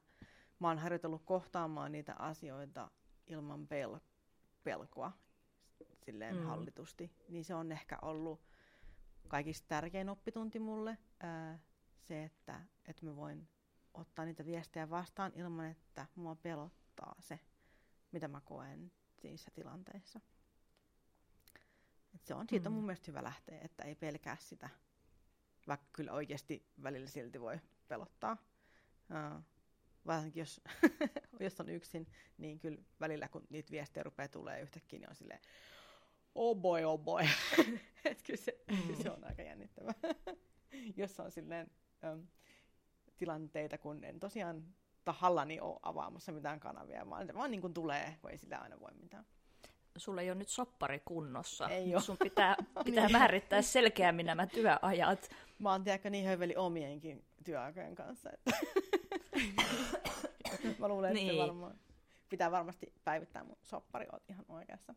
[0.59, 2.91] mä oon harjoitellut kohtaamaan niitä asioita
[3.27, 4.01] ilman pel-
[4.63, 5.11] pelkoa
[6.05, 6.43] silleen mm.
[6.43, 8.41] hallitusti, niin se on ehkä ollut
[9.27, 11.59] kaikista tärkein oppitunti mulle, ää,
[12.01, 13.47] se, että, että mä voin
[13.93, 17.39] ottaa niitä viestejä vastaan ilman, että mua pelottaa se,
[18.11, 18.91] mitä mä koen
[19.23, 20.19] niissä tilanteissa.
[22.15, 22.85] Et se on, siitä on mun mm.
[22.85, 24.69] mielestä hyvä lähteä, että ei pelkää sitä,
[25.67, 28.37] vaikka kyllä oikeasti välillä silti voi pelottaa.
[29.09, 29.43] Uh,
[30.05, 30.61] varsinkin jos,
[31.39, 35.39] jos on yksin, niin kyllä välillä kun niitä viestejä rupeaa tulee yhtäkkiä, niin on silleen,
[36.35, 37.23] oh boy, oh boy.
[38.05, 39.03] Et kyllä, se, mm.
[39.03, 39.93] se on aika jännittävää.
[40.97, 41.71] Jos on silleen
[42.03, 42.27] äm,
[43.17, 44.63] tilanteita, kun en tosiaan
[45.05, 48.79] tahallani ole avaamassa mitään kanavia, vaan se vaan niin kuin tulee, kun ei sillä aina
[48.79, 49.25] voi mitään.
[49.97, 51.69] Sulla ei ole nyt soppari kunnossa.
[51.69, 52.03] Ei ole.
[52.03, 53.17] Sun pitää, pitää niin.
[53.17, 55.29] määrittää selkeämmin nämä työajat.
[55.59, 58.29] Mä oon tiedäkö niin höveli omienkin työaikojen kanssa.
[58.29, 58.51] Että
[60.79, 61.41] Mä luulen, että niin.
[61.41, 61.79] varmaan
[62.29, 64.95] pitää varmasti päivittää mun soppari, oot ihan oikeassa.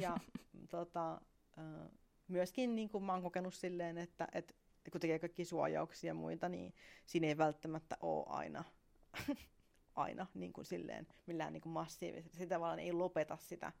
[0.00, 0.16] Ja
[0.70, 1.20] tota,
[2.28, 4.54] myöskin niin kuin mä oon kokenut silleen, että, että
[4.92, 6.74] kun tekee kaikki suojauksia ja muita, niin
[7.06, 8.64] siinä ei välttämättä ole aina,
[9.94, 12.38] aina niin kuin silleen, millään niin kuin massiivisesti.
[12.38, 13.72] Sitä tavallaan ei lopeta sitä,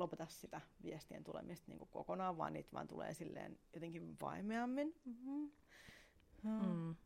[0.00, 4.94] lopeta sitä viestien tulemista niin kuin kokonaan, vaan niitä vaan tulee silleen jotenkin vaimeammin.
[5.04, 5.50] Mm-hmm.
[6.42, 6.96] Mm.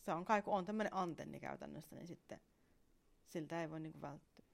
[0.00, 2.40] Se on kai, kun on tämmöinen antenni käytännössä, niin sitten
[3.28, 4.44] siltä ei voi niin kuin välttyä.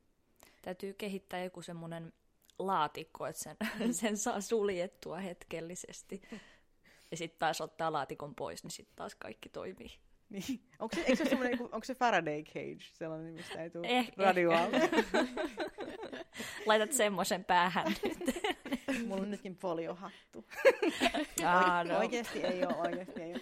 [0.63, 2.13] Täytyy kehittää joku semmoinen
[2.59, 6.23] laatikko, että sen, sen saa suljettua hetkellisesti.
[7.11, 9.99] Ja sitten taas ottaa laatikon pois, niin sitten taas kaikki toimii.
[10.31, 10.61] Niin.
[10.79, 14.61] Onko se, se, onko se Faraday cage, sellainen, mistä ei tule eh, radioa?
[14.61, 14.91] Eh.
[16.67, 18.19] Laitat semmoisen päähän nyt.
[19.09, 20.45] Mulla on nytkin foliohattu.
[21.45, 21.99] Ah, no.
[21.99, 23.41] Oikeasti ei ole, oikeasti ei ole.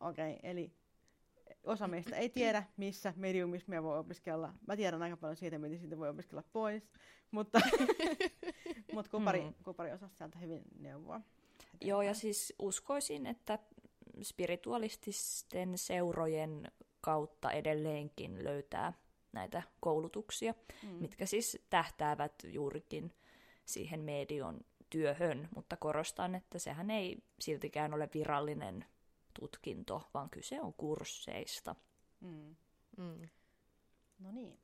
[0.00, 0.72] Okei, okay, eli
[1.64, 4.54] osa meistä ei tiedä, missä mediumismia voi opiskella.
[4.66, 6.90] Mä tiedän aika paljon siitä, miten siitä voi opiskella pois,
[7.30, 7.60] mutta,
[8.92, 9.54] mutta kupari, mm.
[9.64, 11.20] kupari osasi sieltä hyvin neuvoa.
[11.80, 13.58] Joo, ja siis uskoisin, että
[14.22, 18.92] spiritualististen seurojen kautta edelleenkin löytää
[19.32, 20.88] näitä koulutuksia, mm.
[20.88, 23.12] mitkä siis tähtäävät juurikin
[23.64, 28.84] siihen medion työhön, mutta korostan, että sehän ei siltikään ole virallinen
[29.40, 31.74] tutkinto, vaan kyse on kursseista.
[32.20, 32.56] Mm.
[32.96, 33.28] Mm.
[34.18, 34.58] No niin.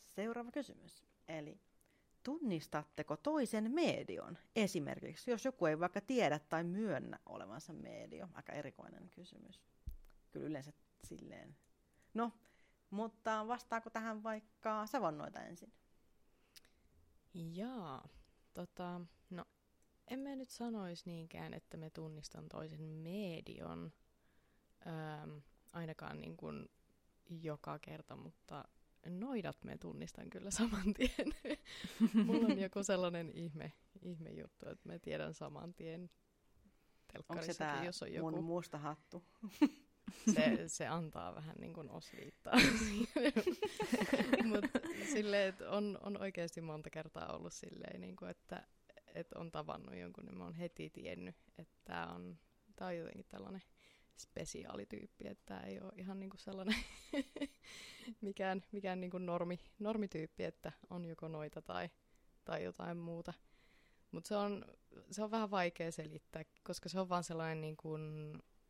[0.00, 1.04] Seuraava kysymys.
[1.28, 1.58] Eli
[2.24, 4.38] tunnistatteko toisen medion?
[4.56, 8.28] Esimerkiksi, jos joku ei vaikka tiedä tai myönnä olevansa medio.
[8.34, 9.60] Aika erikoinen kysymys.
[10.30, 10.72] Kyllä yleensä
[11.04, 11.56] silleen.
[12.14, 12.32] No,
[12.90, 15.72] mutta vastaako tähän vaikka savonnoita ensin?
[17.34, 18.08] Jaa,
[18.54, 19.44] tota, no
[20.08, 23.92] en mä nyt sanoisi niinkään, että me tunnistan toisen medion,
[24.86, 25.40] öö,
[25.72, 26.68] ainakaan niin kuin
[27.28, 28.64] joka kerta, mutta
[29.08, 31.56] noidat me tunnistan kyllä saman tien.
[32.26, 36.10] Mulla on joku sellainen ihme, ihme juttu, että mä tiedän saman tien
[37.28, 38.30] Onko se tää jos on joku...
[38.30, 39.24] mun musta hattu?
[40.34, 42.54] Se, se antaa vähän niin kuin osviittaa.
[44.52, 44.80] Mutta
[45.12, 48.66] silleen, että on, on oikeasti monta kertaa ollut silleen, niin kuin, että,
[49.14, 52.38] että on tavannut jonkun, niin mä oon heti tiennyt, että tämä on,
[52.76, 53.62] tää on jotenkin tällainen
[54.16, 56.76] spesiaalityyppi, että ei ole ihan niin kuin sellainen
[58.20, 61.90] mikään, mikään niin kuin normi, normityyppi, että on joko noita tai,
[62.44, 63.32] tai jotain muuta.
[64.10, 64.64] Mutta se on,
[65.10, 68.02] se on vähän vaikea selittää, koska se on vaan sellainen, niin kuin,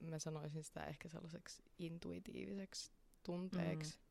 [0.00, 3.98] mä sanoisin sitä ehkä sellaiseksi intuitiiviseksi tunteeksi.
[3.98, 4.04] Mm.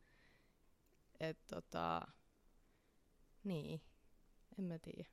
[1.20, 2.02] Että tota,
[3.44, 3.82] niin,
[4.60, 5.10] en mä tiedä.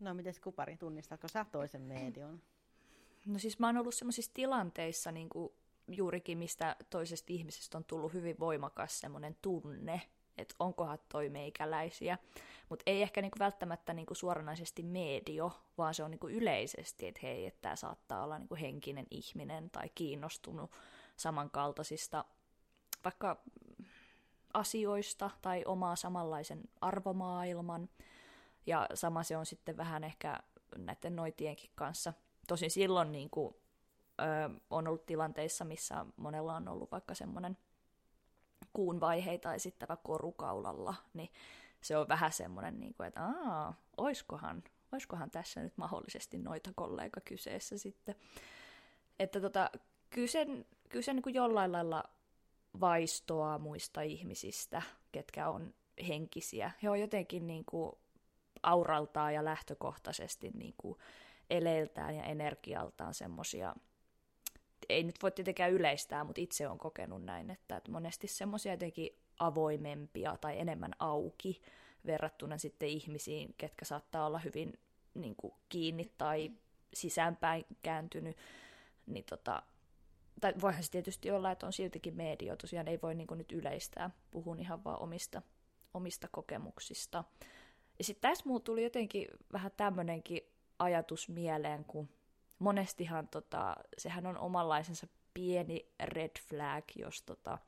[0.00, 2.42] No mites Kupari, tunnistatko sä toisen median?
[3.24, 5.52] No siis mä oon ollut sellaisissa tilanteissa niin kuin
[5.88, 10.02] juurikin, mistä toisesta ihmisestä on tullut hyvin voimakas semmoinen tunne,
[10.38, 12.18] että onkohan toi meikäläisiä.
[12.68, 17.46] Mutta ei ehkä niinku välttämättä niinku suoranaisesti medio, vaan se on niinku yleisesti, että hei,
[17.46, 20.70] että tämä saattaa olla niinku henkinen ihminen tai kiinnostunut
[21.16, 22.24] samankaltaisista
[23.04, 23.42] vaikka
[24.54, 27.88] asioista tai omaa samanlaisen arvomaailman.
[28.66, 30.38] Ja sama se on sitten vähän ehkä
[30.76, 32.12] näiden noitienkin kanssa.
[32.46, 33.54] Tosin silloin niin kuin,
[34.20, 34.24] ö,
[34.70, 37.56] on ollut tilanteissa, missä monella on ollut vaikka semmoinen
[38.72, 41.30] kuun vaiheita esittävä korukaulalla, niin
[41.80, 47.20] se on vähän semmoinen, niin kuin, että aa, oiskohan, oiskohan tässä nyt mahdollisesti noita kollega
[47.20, 48.14] kyseessä sitten.
[49.18, 49.70] Että tota,
[50.10, 50.46] kyllä se,
[50.88, 52.04] kyllä se niin kuin jollain lailla
[52.80, 55.74] vaistoa muista ihmisistä, ketkä on
[56.08, 56.70] henkisiä.
[56.82, 57.92] He on jotenkin niin kuin
[58.62, 60.98] auraltaan ja lähtökohtaisesti niin kuin
[61.50, 63.74] eleiltään ja energialtaan semmoisia,
[64.88, 69.18] ei nyt voi tietenkään yleistää, mutta itse on kokenut näin, että, että monesti semmoisia jotenkin
[69.38, 71.62] avoimempia tai enemmän auki
[72.06, 74.72] verrattuna sitten ihmisiin, ketkä saattaa olla hyvin
[75.14, 76.50] niin kuin, kiinni tai
[76.94, 78.36] sisäänpäin kääntynyt,
[79.06, 79.62] niin tota,
[80.40, 83.52] tai voihan se tietysti olla, että on siltikin medio, tosiaan ei voi niin kuin, nyt
[83.52, 85.42] yleistää, puhun ihan vaan omista,
[85.94, 87.24] omista kokemuksista.
[87.98, 90.42] Ja sitten tässä mulla tuli jotenkin vähän tämmöinenkin
[90.78, 92.08] ajatus mieleen, kun
[92.58, 97.58] monestihan tota, sehän on omanlaisensa pieni red flag, jos tota,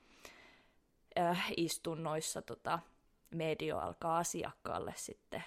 [1.18, 2.78] äh, istunnoissa tota,
[3.30, 5.44] medio alkaa asiakkaalle sitten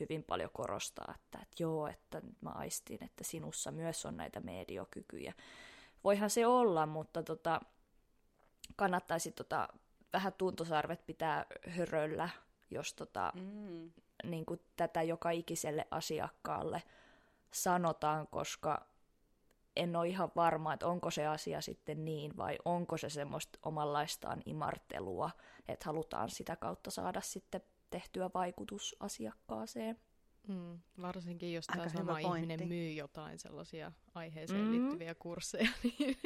[0.00, 5.34] hyvin paljon korostaa, että, että joo, että mä aistin, että sinussa myös on näitä mediokykyjä.
[6.04, 7.60] Voihan se olla, mutta tota,
[8.76, 9.68] kannattaisi tota,
[10.12, 12.28] vähän tuntosarvet pitää höröllä,
[12.70, 13.92] jos tota, mm.
[14.24, 16.82] Niin kuin tätä joka ikiselle asiakkaalle
[17.52, 18.86] sanotaan, koska
[19.76, 24.42] en ole ihan varma, että onko se asia sitten niin vai onko se semmoista omanlaistaan
[24.46, 25.30] imartelua,
[25.68, 30.00] että halutaan sitä kautta saada sitten tehtyä vaikutus asiakkaaseen.
[30.48, 34.72] Mm, varsinkin jos tämä sama ihminen myy jotain sellaisia aiheeseen mm.
[34.72, 36.18] liittyviä kursseja, niin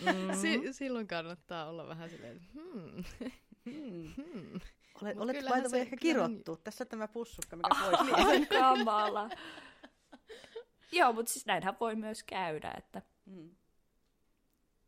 [0.00, 0.34] mm.
[0.42, 3.04] si- silloin kannattaa olla vähän silleen, hmm.
[3.70, 4.12] Hmm.
[4.16, 4.60] hmm.
[5.02, 5.36] Olet, olet
[5.70, 6.56] by ehkä kirottu.
[6.56, 8.12] Tässä tämä pussukka, mikä pois.
[8.26, 9.30] Ai kamala.
[10.92, 13.02] Joo, mutta siis näinhän voi myös käydä, että...
[13.26, 13.50] Mm.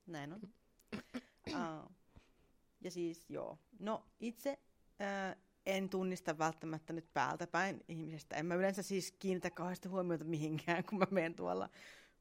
[0.07, 0.41] Näin on.
[1.49, 1.91] uh,
[2.81, 3.59] ja siis joo.
[3.79, 4.59] No itse
[5.01, 8.37] uh, en tunnista välttämättä nyt päältä päin ihmisestä.
[8.37, 11.69] En mä yleensä siis kiinnitä kauheasti huomiota mihinkään, kun mä menen tuolla.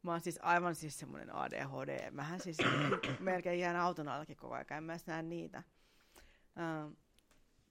[0.02, 2.12] Mä oon siis aivan siis semmoinen ADHD.
[2.12, 2.58] Mähän siis
[3.20, 5.64] melkein jään auton allakin koko ajan, en mä näe niitä.
[6.56, 6.98] Uh,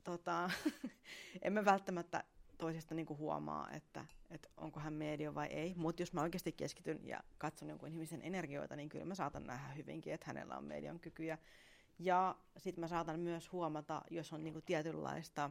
[0.04, 0.50] tota,
[1.42, 2.24] en mä välttämättä
[2.58, 5.74] toisesta niin huomaa, että, että onko hän medio vai ei.
[5.76, 9.68] Mutta jos mä oikeasti keskityn ja katson jonkun ihmisen energioita, niin kyllä mä saatan nähdä
[9.74, 11.38] hyvinkin, että hänellä on median kykyjä.
[11.98, 15.50] Ja sitten mä saatan myös huomata, jos on niin tietynlaista,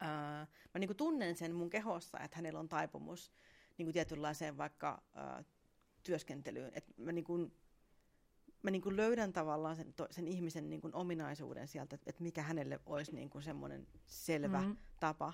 [0.00, 3.32] ää, mä niin tunnen sen mun kehossa, että hänellä on taipumus
[3.78, 5.44] niin tietynlaiseen vaikka ää,
[6.02, 6.72] työskentelyyn.
[6.74, 7.52] Että mä niin
[8.62, 12.22] mä niin kuin löydän tavallaan sen, to, sen ihmisen niin kuin ominaisuuden sieltä, että, että
[12.22, 14.76] mikä hänelle olisi niin kuin semmoinen selvä mm-hmm.
[15.00, 15.32] tapa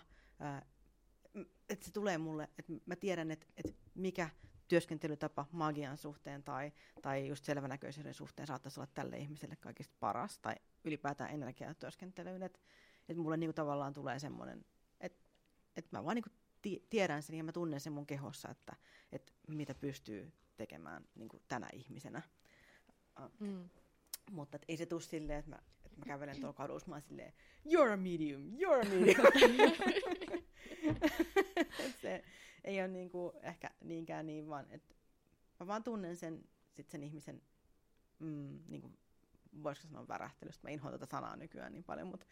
[1.69, 4.31] että se tulee mulle, että mä tiedän, että, että mikä
[4.69, 10.55] työskentelytapa magian suhteen tai, tai just selvänäköisyyden suhteen saattaisi olla tälle ihmiselle kaikista paras tai
[10.85, 12.59] ylipäätään energiatyöskentelyyn, että,
[13.09, 14.65] että mulle niinku tavallaan tulee semmoinen,
[15.01, 15.29] että,
[15.77, 16.31] että mä vaan niinku
[16.91, 18.77] tiedän sen ja mä tunnen sen mun kehossa, että,
[19.13, 22.23] että mitä pystyy tekemään niinku tänä ihmisenä.
[23.41, 23.69] Mm.
[24.31, 27.33] Mutta ei se tule silleen, että mä, että mä kävelen tuolla kadussa, mä silleen,
[27.67, 29.73] you're a medium, you're a medium.
[32.03, 32.25] se
[32.65, 34.95] ei ole niinku ehkä niinkään niin, vaan että
[35.61, 37.43] mä vaan tunnen sen, sit sen ihmisen
[38.19, 38.93] mm, niinku
[39.63, 42.27] voisiko sanoa värähtelystä, mä inhoan tätä sanaa nykyään niin paljon, mutta,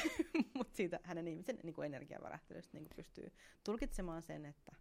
[0.54, 3.32] mutta siitä hänen ihmisen niin kuin energiavärähtelystä niin kuin pystyy
[3.64, 4.72] tulkitsemaan sen, että,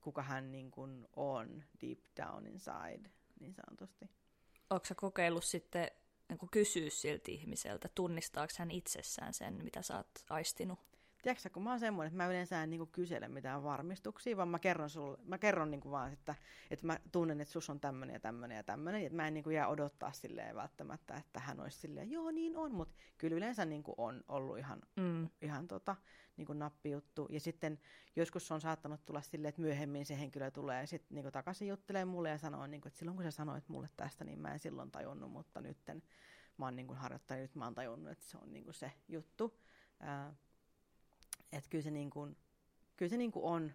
[0.00, 3.10] kuka hän niin kuin on deep down inside,
[3.40, 4.10] niin sanotusti.
[4.70, 5.90] Onko sä kokeillut sitten
[6.28, 10.78] niin kysyä siltä ihmiseltä, tunnistaako hän itsessään sen, mitä sä oot aistinut?
[11.22, 14.48] Tiedätkö, kun mä oon semmoinen, että mä yleensä en niin kuin kysele mitään varmistuksia, vaan
[14.48, 16.34] mä kerron, sulle, mä kerron niin kuin vaan, että,
[16.70, 19.44] että mä tunnen, että sus on tämmöinen ja tämmöinen ja tämmöinen, että mä en niin
[19.44, 23.64] kuin jää odottaa silleen välttämättä, että hän olisi silleen, joo niin on, mutta kyllä yleensä
[23.64, 25.28] niin kuin on ollut ihan, mm.
[25.42, 25.96] ihan tota,
[26.36, 27.26] niin kuin nappijuttu.
[27.30, 27.78] Ja sitten
[28.16, 32.04] joskus on saattanut tulla silleen, että myöhemmin se henkilö tulee sitten niin kuin takaisin juttelee
[32.04, 34.58] mulle ja sanoo, niin kuin, että silloin kun sä sanoit mulle tästä, niin mä en
[34.58, 36.02] silloin tajunnut, mutta nytten
[36.56, 38.92] mä oon niin kuin harjoittanut, nyt mä oon tajunnut, että se on niin kuin se
[39.08, 39.60] juttu.
[40.00, 40.34] Ää,
[41.52, 42.36] että kyllä se, niin kuin,
[42.96, 43.72] kyllä se niin kuin on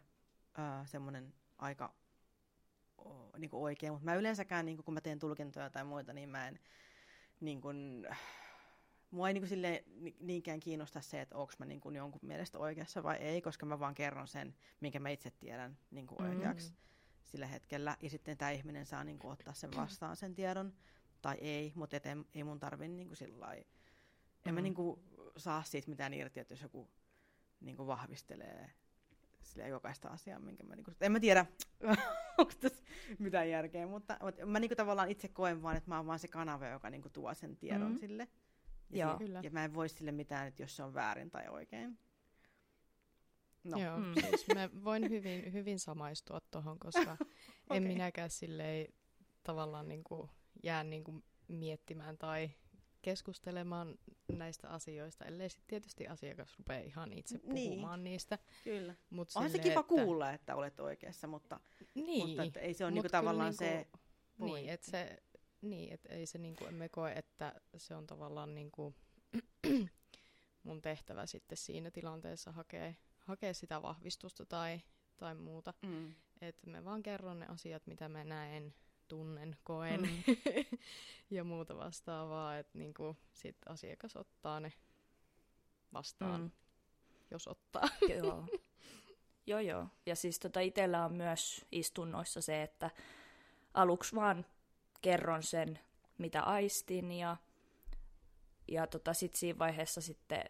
[0.60, 1.94] äh, semmoinen aika
[2.98, 6.14] o, niin kuin oikein, mutta mä yleensäkään, niin kuin, kun mä teen tulkintoja tai muita,
[6.14, 6.60] niin mä en
[7.40, 8.08] niin kuin,
[9.12, 9.84] mua ei niin sille,
[10.20, 13.80] niinkään kiinnosta se, että onko mä niin kuin jonkun mielestä oikeassa vai ei, koska mä
[13.80, 16.78] vaan kerron sen, minkä mä itse tiedän niin kuin oikeaksi mm.
[17.24, 17.98] sillä hetkellä.
[18.02, 20.74] Ja sitten tämä ihminen saa niin kuin, ottaa sen vastaan sen tiedon
[21.22, 23.66] tai ei, mutta et ei, mun tarvi niin kuin sillä en
[24.46, 24.54] mm.
[24.54, 25.00] mä niin kuin,
[25.38, 26.90] saa siitä mitään irti, että jos joku
[27.62, 28.72] niin kuin vahvistelee
[29.42, 31.46] sille jokaista asiaa, minkä mä, niin kuin, en mä tiedä,
[32.38, 32.84] onko tässä
[33.20, 36.20] mitään järkeä, mutta, mutta mä niin kuin tavallaan itse koen vaan, että mä oon vaan
[36.20, 38.00] se kanava, joka niin kuin tuo sen tiedon mm-hmm.
[38.00, 38.28] sille.
[38.90, 39.40] Ja, Joo, se, kyllä.
[39.44, 42.00] ja mä en voi sille mitään, että jos se on väärin tai oikein.
[43.64, 43.78] No.
[43.78, 44.14] Joo, mm.
[44.30, 47.28] siis mä voin hyvin, hyvin samaistua tuohon, koska okay.
[47.78, 48.94] en minäkään silleen
[49.44, 50.30] tavallaan niin kuin,
[50.64, 52.52] jää niin kuin miettimään tai
[53.06, 57.70] keskustelemaan näistä asioista, ellei sitten tietysti asiakas rupeaa ihan itse niin.
[57.70, 58.40] puhumaan niin, niistä.
[58.64, 58.96] Kyllä.
[59.10, 59.84] Mut Onhan se kiva että...
[59.84, 61.60] kuulla, että olet oikeassa, mutta,
[61.96, 63.88] niin, mutta että ei se ole niinku tavallaan niinku, se
[64.38, 65.24] Niin, että se,
[65.62, 68.96] niin, et ei se niinku, emme koe, että se on tavallaan niinku
[70.64, 74.82] mun tehtävä sitten siinä tilanteessa hakea, hakea sitä vahvistusta tai,
[75.18, 75.74] tai muuta.
[75.82, 76.16] Mm.
[76.42, 78.74] Että me vaan kerron ne asiat, mitä mä näen
[79.08, 80.36] tunnen, koen mm.
[81.38, 84.74] ja muuta vastaavaa, että niinku sit asiakas ottaa ne
[85.94, 86.52] vastaan, mm.
[87.32, 87.88] jos ottaa.
[88.16, 88.48] joo.
[89.48, 89.88] joo, joo.
[90.06, 92.92] Ja siis tota itsellä on myös istunnoissa se, että
[93.74, 94.46] aluksi vaan
[95.02, 95.80] kerron sen,
[96.18, 97.38] mitä aistin ja,
[98.68, 100.44] ja tota sit siinä vaiheessa sitten,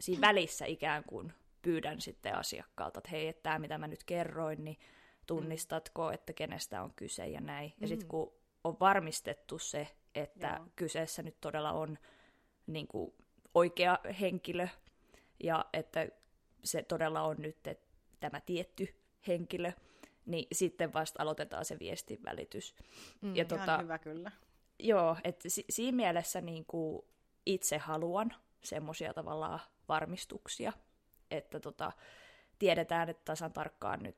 [0.00, 4.64] siinä välissä ikään kuin pyydän sitten asiakkaalta, että hei, että tämä mitä mä nyt kerroin,
[4.64, 4.78] niin
[5.28, 7.74] tunnistatko, että kenestä on kyse ja näin.
[7.80, 8.10] Ja sitten mm.
[8.10, 8.32] kun
[8.64, 10.66] on varmistettu se, että Joo.
[10.76, 11.98] kyseessä nyt todella on
[12.66, 13.14] niin kuin,
[13.54, 14.68] oikea henkilö
[15.42, 16.08] ja että
[16.64, 17.88] se todella on nyt että
[18.20, 18.94] tämä tietty
[19.26, 19.72] henkilö,
[20.26, 22.74] niin sitten vasta aloitetaan se viestin välitys.
[23.20, 24.32] Mm, ja ihan tota, hyvä kyllä.
[24.78, 27.02] Joo, että si- siinä mielessä niin kuin
[27.46, 30.72] itse haluan semmoisia tavallaan varmistuksia,
[31.30, 31.92] että tota,
[32.58, 34.16] tiedetään, että tasan tarkkaan nyt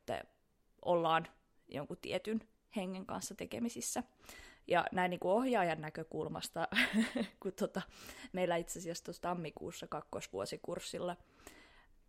[0.84, 1.26] ollaan
[1.68, 2.40] jonkun tietyn
[2.76, 4.02] hengen kanssa tekemisissä.
[4.68, 6.68] Ja näin niin kuin ohjaajan näkökulmasta,
[7.42, 7.82] kun tota,
[8.32, 11.16] meillä itse asiassa tuossa tammikuussa kakkosvuosikurssilla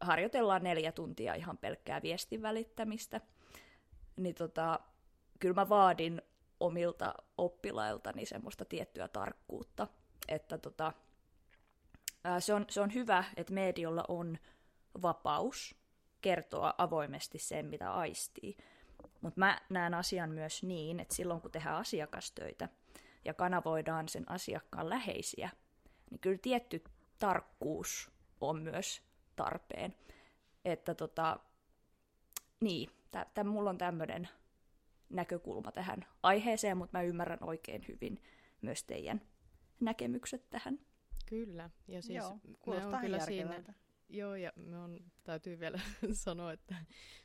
[0.02, 3.22] harjoitellaan neljä tuntia ihan pelkkää viestin välittämistä,
[4.16, 4.80] niin tota,
[5.40, 6.22] kyllä mä vaadin
[6.60, 9.88] omilta oppilailtani semmoista tiettyä tarkkuutta,
[10.28, 10.94] että tota,
[12.40, 14.38] se, on, se on hyvä, että mediolla on
[15.02, 15.76] vapaus
[16.22, 18.58] kertoa avoimesti sen, mitä aistii.
[19.22, 22.70] Mutta mä näen asian myös niin, että silloin kun tehdään asiakastöitä
[23.26, 25.50] ja kanavoidaan sen asiakkaan läheisiä,
[26.10, 26.84] niin kyllä tietty
[27.20, 29.02] tarkkuus on myös
[29.36, 29.96] tarpeen.
[30.66, 31.40] Että tota,
[32.62, 32.90] niin,
[33.34, 34.30] tä, mulla on tämmöinen
[35.10, 38.24] näkökulma tähän aiheeseen, mutta mä ymmärrän oikein hyvin
[38.62, 39.22] myös teidän
[39.80, 40.80] näkemykset tähän.
[41.26, 43.64] Kyllä, ja siis Joo, me on kyllä siinä,
[44.12, 45.80] Joo, ja me on, täytyy vielä
[46.14, 46.76] sanoa, että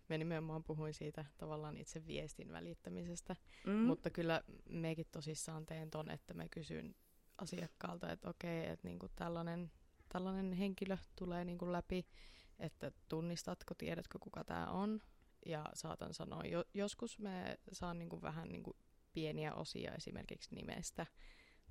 [0.08, 3.72] me nimenomaan puhuin siitä tavallaan itse viestin välittämisestä, mm.
[3.72, 6.94] mutta kyllä mekin tosissaan teen ton, että me kysyn
[7.38, 9.70] asiakkaalta, että okei, että niinku tällainen,
[10.08, 12.06] tällainen henkilö tulee niinku läpi,
[12.58, 15.00] että tunnistatko, tiedätkö kuka tämä on,
[15.46, 18.76] ja saatan sanoa, jo, joskus me saan niinku vähän niinku
[19.12, 21.06] pieniä osia esimerkiksi nimestä,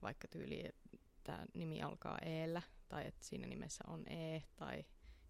[0.02, 4.86] vaikka tyyli, että tämä nimi alkaa eellä, tai että siinä nimessä on E, tai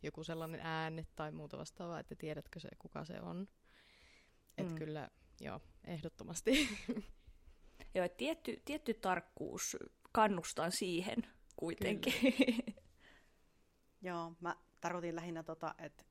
[0.05, 3.47] joku sellainen ääne tai muuta vastaavaa, että tiedätkö se, kuka se on.
[4.57, 4.77] Että mm.
[4.77, 5.09] kyllä,
[5.41, 6.51] joo, ehdottomasti.
[7.95, 9.77] Joo, tietty, tietty tarkkuus
[10.11, 11.17] kannustan siihen
[11.55, 12.13] kuitenkin.
[14.01, 16.03] joo, mä tarkoitin lähinnä tota, että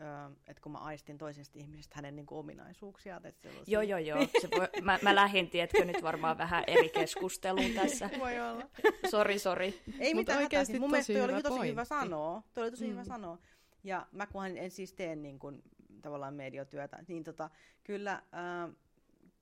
[0.00, 3.20] et, et kun mä aistin toisesta ihmisestä hänen niin ominaisuuksia.
[3.66, 4.18] Joo, joo, joo.
[4.40, 8.10] Se voi, mä, mä lähdin, tiedätkö, nyt varmaan vähän eri keskusteluun tässä.
[8.18, 8.66] Voi olla.
[9.10, 9.82] Sori, sori.
[9.98, 11.70] Ei mitään oikeasti Mun mielestä toi oli tosi pointti.
[11.70, 12.42] hyvä sanoa.
[12.54, 12.90] Toi oli tosi mm.
[12.90, 13.38] hyvä sanoa.
[13.84, 15.62] Ja mä kunhan en siis tee niin kuin,
[16.02, 17.50] tavallaan mediotyötä, niin tota,
[17.84, 18.74] kyllä, äh,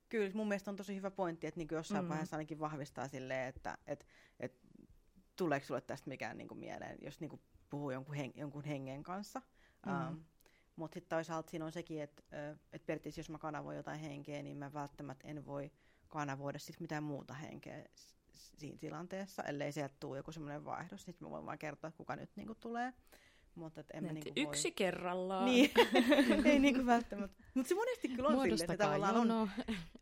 [0.09, 2.09] kyllä mun mielestä on tosi hyvä pointti, että niin jossain mm.
[2.09, 4.05] vaiheessa ainakin vahvistaa silleen, että et,
[4.39, 4.55] et,
[5.35, 9.03] tuleeko sulle tästä mikään niin kuin mieleen, jos niin kuin puhuu jonkun, hen, jonkun hengen
[9.03, 9.41] kanssa.
[9.85, 9.91] Mm.
[9.91, 10.15] Ähm,
[10.79, 12.23] mutta sitten toisaalta siinä on sekin, että
[12.73, 15.71] et periaatteessa jos mä kanavoin jotain henkeä, niin mä välttämättä en voi
[16.07, 17.85] kanavoida sit mitään muuta henkeä
[18.33, 21.03] siinä tilanteessa, ellei sieltä tule joku semmoinen vaihdos.
[21.03, 22.93] Sitten mä voin vaan kertoa, kuka nyt niinku tulee.
[23.59, 24.71] Mutta et en mä niinku Yksi voi...
[24.71, 25.45] kerrallaan.
[25.45, 25.71] Niin,
[26.45, 27.43] ei niinku välttämättä.
[27.53, 29.49] Mutta se monesti kyllä on silleen, että tavallaan on...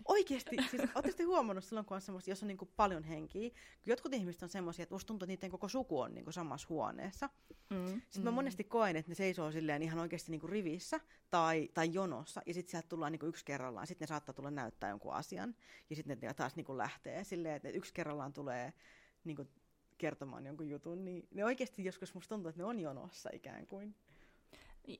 [0.05, 3.49] Oikeasti, siis ootte huomannut silloin, kun on semmoista, jos on niinku paljon henkiä,
[3.85, 7.29] jotkut ihmiset on semmoisia, että musta tuntuu, että niiden koko suku on niinku samassa huoneessa.
[7.69, 7.87] Mm.
[7.87, 8.35] Sitten mä mm.
[8.35, 10.99] monesti koen, että ne seisoo silleen ihan oikeasti niinku rivissä
[11.29, 14.89] tai, tai jonossa, ja sitten sieltä tullaan niinku yksi kerrallaan, sitten ne saattaa tulla näyttää
[14.89, 15.55] jonkun asian,
[15.89, 18.73] ja sitten ne taas niinku lähtee silleen, että yksi kerrallaan tulee
[19.23, 19.47] niinku
[19.97, 23.95] kertomaan jonkun jutun, niin ne oikeasti joskus musta tuntuu, että ne on jonossa ikään kuin.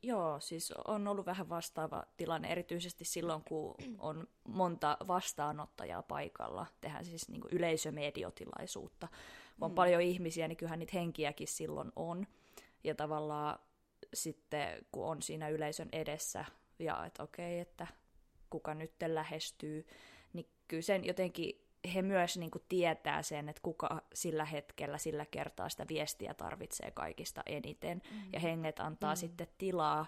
[0.04, 6.66] Joo, siis on ollut vähän vastaava tilanne, erityisesti silloin, kun on monta vastaanottajaa paikalla.
[6.82, 9.08] Tehdään siis niin yleisömediotilaisuutta.
[9.08, 9.76] Kun on mm.
[9.76, 12.28] paljon ihmisiä, niin kyllähän niitä henkiäkin silloin on.
[12.84, 13.60] Ja tavallaan
[14.14, 16.46] sitten, kun on siinä yleisön edessä,
[16.80, 17.88] ja että okei, että
[18.50, 19.88] kuka nyt lähestyy,
[20.34, 25.26] niin kyllä sen jotenkin he myös niin kuin tietää sen, että kuka sillä hetkellä, sillä
[25.26, 28.02] kertaa sitä viestiä tarvitsee kaikista eniten.
[28.12, 28.22] Mm.
[28.34, 29.18] Ja henget antaa mm.
[29.18, 30.06] sitten tilaa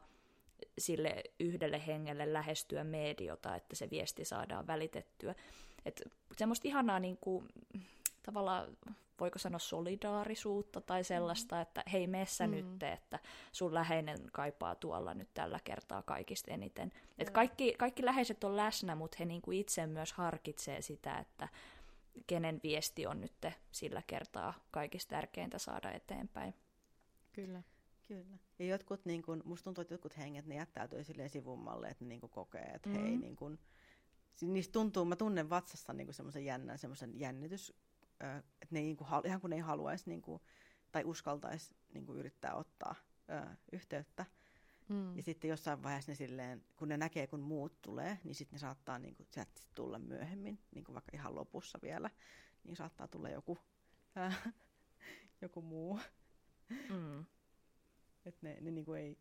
[0.77, 5.35] sille yhdelle hengelle lähestyä mediota, että se viesti saadaan välitettyä.
[5.85, 6.01] Et
[6.37, 7.45] semmoista ihanaa niin kuin,
[8.23, 8.77] tavallaan,
[9.19, 11.61] voiko sanoa solidaarisuutta tai sellaista, mm.
[11.61, 12.51] että hei messä mm.
[12.51, 13.19] nyt, että
[13.51, 16.91] sun läheinen kaipaa tuolla nyt tällä kertaa kaikista eniten.
[17.17, 21.47] Et kaikki, kaikki läheiset on läsnä, mutta he niin kuin itse myös harkitsee sitä, että
[22.27, 23.33] kenen viesti on nyt
[23.71, 26.53] sillä kertaa kaikista tärkeintä saada eteenpäin.
[27.33, 27.63] Kyllä.
[28.07, 28.37] Kyllä.
[28.59, 32.09] Ja jotkut, niin kun, musta tuntuu, että jotkut henget, ne jättäytyy silleen sivummalle, että ne
[32.09, 33.03] niin kokee, että mm-hmm.
[33.03, 33.59] hei, niin kun,
[34.41, 37.73] niistä tuntuu, mä tunnen vatsassa niin semmoisen jännän, semmoisen jännitys,
[38.19, 40.41] että ne niin kuin, ihan kun ne ei haluaisi niin kuin,
[40.91, 42.95] tai uskaltaisi niin kuin, yrittää ottaa
[43.29, 44.25] ö, yhteyttä.
[44.89, 45.17] Mm.
[45.17, 48.59] Ja sitten jossain vaiheessa ne silleen, kun ne näkee, kun muut tulee, niin sitten ne
[48.59, 52.09] saattaa niin kuin, sieltä tulla myöhemmin, niin kuin vaikka ihan lopussa vielä,
[52.63, 53.57] niin saattaa tulla joku,
[54.17, 54.53] äh,
[55.41, 55.99] joku muu.
[56.69, 57.25] Mm.
[58.25, 59.17] Että ne, ne niin kuin ei,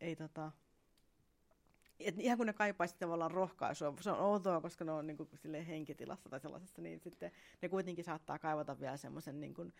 [0.00, 0.52] ei tota,
[2.00, 5.28] et ihan kun ne kaipaisi tavallaan rohkaisua, se on outoa, koska ne on niin kuin,
[5.66, 7.30] henkitilassa tai sellaisessa, niin sitten
[7.62, 9.72] ne kuitenkin saattaa kaivata vielä semmoisen niin kuin,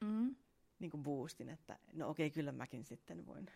[0.00, 0.34] mm
[0.82, 3.46] niin kuin boostin, että no okei, okay, kyllä mäkin sitten voin.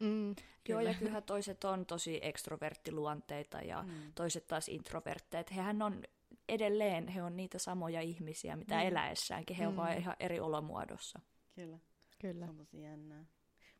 [0.00, 0.34] Mm,
[0.68, 4.12] Joo, ja kyllähän toiset on tosi ekstroverttiluonteita ja mm.
[4.14, 5.56] toiset taas introvertteet.
[5.56, 6.02] Hehän on
[6.48, 8.80] edelleen, he on niitä samoja ihmisiä, mitä mm.
[8.80, 9.56] eläessäänkin.
[9.56, 9.68] He mm.
[9.68, 11.20] on vain ihan eri olomuodossa.
[11.54, 11.78] Kyllä.
[12.18, 12.44] Kyllä.
[12.44, 13.24] Se on tosi jännää.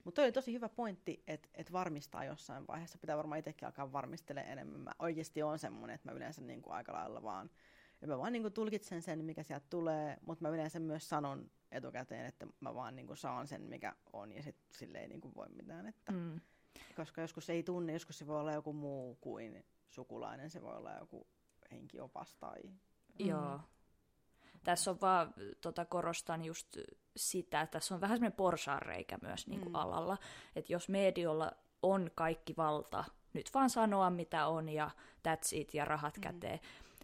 [0.05, 2.98] Mutta oli tosi hyvä pointti, että et varmistaa jossain vaiheessa.
[2.98, 4.80] Pitää varmaan itsekin alkaa varmistelemaan enemmän.
[4.80, 7.51] Mä oikeasti on semmoinen, että mä yleensä niin kuin aika lailla vaan,
[8.01, 11.51] ja mä vaan niin kuin tulkitsen sen, mikä sieltä tulee, mutta mä yleensä myös sanon
[11.72, 15.20] etukäteen, että mä vaan niin kuin saan sen, mikä on, ja sitten sille ei niin
[15.20, 15.86] kuin voi mitään.
[15.86, 16.40] Että, mm.
[16.96, 20.92] Koska joskus ei tunne, joskus se voi olla joku muu kuin sukulainen, se voi olla
[20.92, 21.26] joku
[21.70, 22.61] henkiopas tai...
[23.18, 23.57] Joo.
[23.57, 23.62] Mm.
[24.64, 26.76] Tässä on vaan, tota, korostan just
[27.16, 29.74] sitä, että tässä on vähän semmoinen porsaanreikä myös niin kuin mm.
[29.74, 30.18] alalla,
[30.56, 31.52] että jos mediolla
[31.82, 34.90] on kaikki valta, nyt vaan sanoa mitä on ja
[35.28, 36.20] that's it ja rahat mm.
[36.20, 36.61] käteen,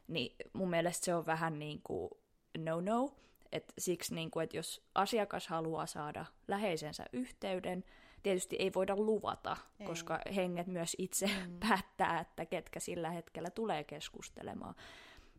[0.08, 2.10] niin mun mielestä se on vähän niin kuin
[2.58, 3.14] no-no,
[3.52, 7.84] et siksi, niin kuin, että jos asiakas haluaa saada läheisensä yhteyden,
[8.22, 9.86] tietysti ei voida luvata, ei.
[9.86, 11.58] koska henget myös itse mm.
[11.68, 14.74] päättää, että ketkä sillä hetkellä tulee keskustelemaan.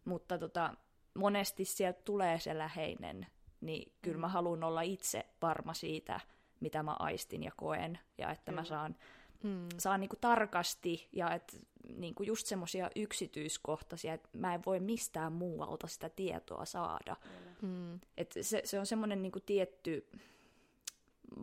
[0.06, 0.74] Mutta tota,
[1.18, 3.28] monesti sieltä tulee se läheinen,
[3.62, 4.22] niin kyllä mm.
[4.22, 6.20] mä haluan olla itse varma siitä,
[6.60, 8.62] mitä mä aistin ja koen, ja että kyllä.
[8.62, 8.96] mä saan,
[9.44, 9.68] mm.
[9.78, 11.58] saan niinku tarkasti, ja että
[11.96, 17.16] niinku just semmoisia yksityiskohtaisia, että mä en voi mistään muualta sitä tietoa saada.
[17.62, 18.00] Mm.
[18.18, 20.08] Et se, se on semmoinen niinku tietty,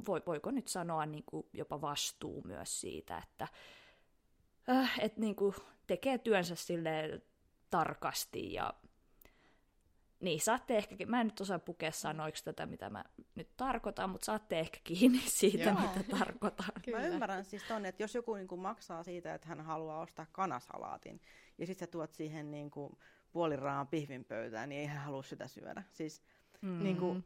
[0.07, 3.49] voi, voiko nyt sanoa niinku jopa vastuu myös siitä, että
[4.69, 5.55] äh, et niinku
[5.87, 7.21] tekee työnsä sille
[7.71, 8.75] tarkasti ja
[10.25, 13.05] niin, saatte ehkä, mä en nyt osaa pukea sanoiksi tätä, mitä mä
[13.35, 15.81] nyt tarkoitan, mutta saatte ehkä kiinni siitä, Joo.
[15.81, 16.67] mitä tarkoitan.
[16.85, 16.99] Kyllä.
[16.99, 20.27] Mä ymmärrän siis ton, että jos joku niin kuin maksaa siitä, että hän haluaa ostaa
[20.33, 21.21] kanasalaatin,
[21.59, 22.99] ja sitten sä tuot siihen niin kuin
[23.33, 25.83] puoliraan pihvin pöytään, niin ei hän halua sitä syödä.
[25.93, 26.23] Siis,
[26.61, 26.83] mm.
[26.83, 27.25] niin kuin,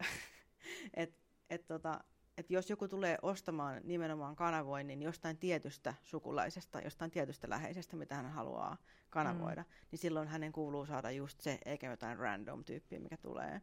[0.95, 1.15] et,
[1.51, 2.05] et tota,
[2.39, 8.31] että jos joku tulee ostamaan nimenomaan kanavoinnin jostain tietystä sukulaisesta, jostain tietystä läheisestä, mitä hän
[8.31, 8.77] haluaa
[9.11, 9.69] kanavoida, mm.
[9.91, 13.63] niin silloin hänen kuuluu saada just se, eikä jotain random tyyppiä, mikä tulee.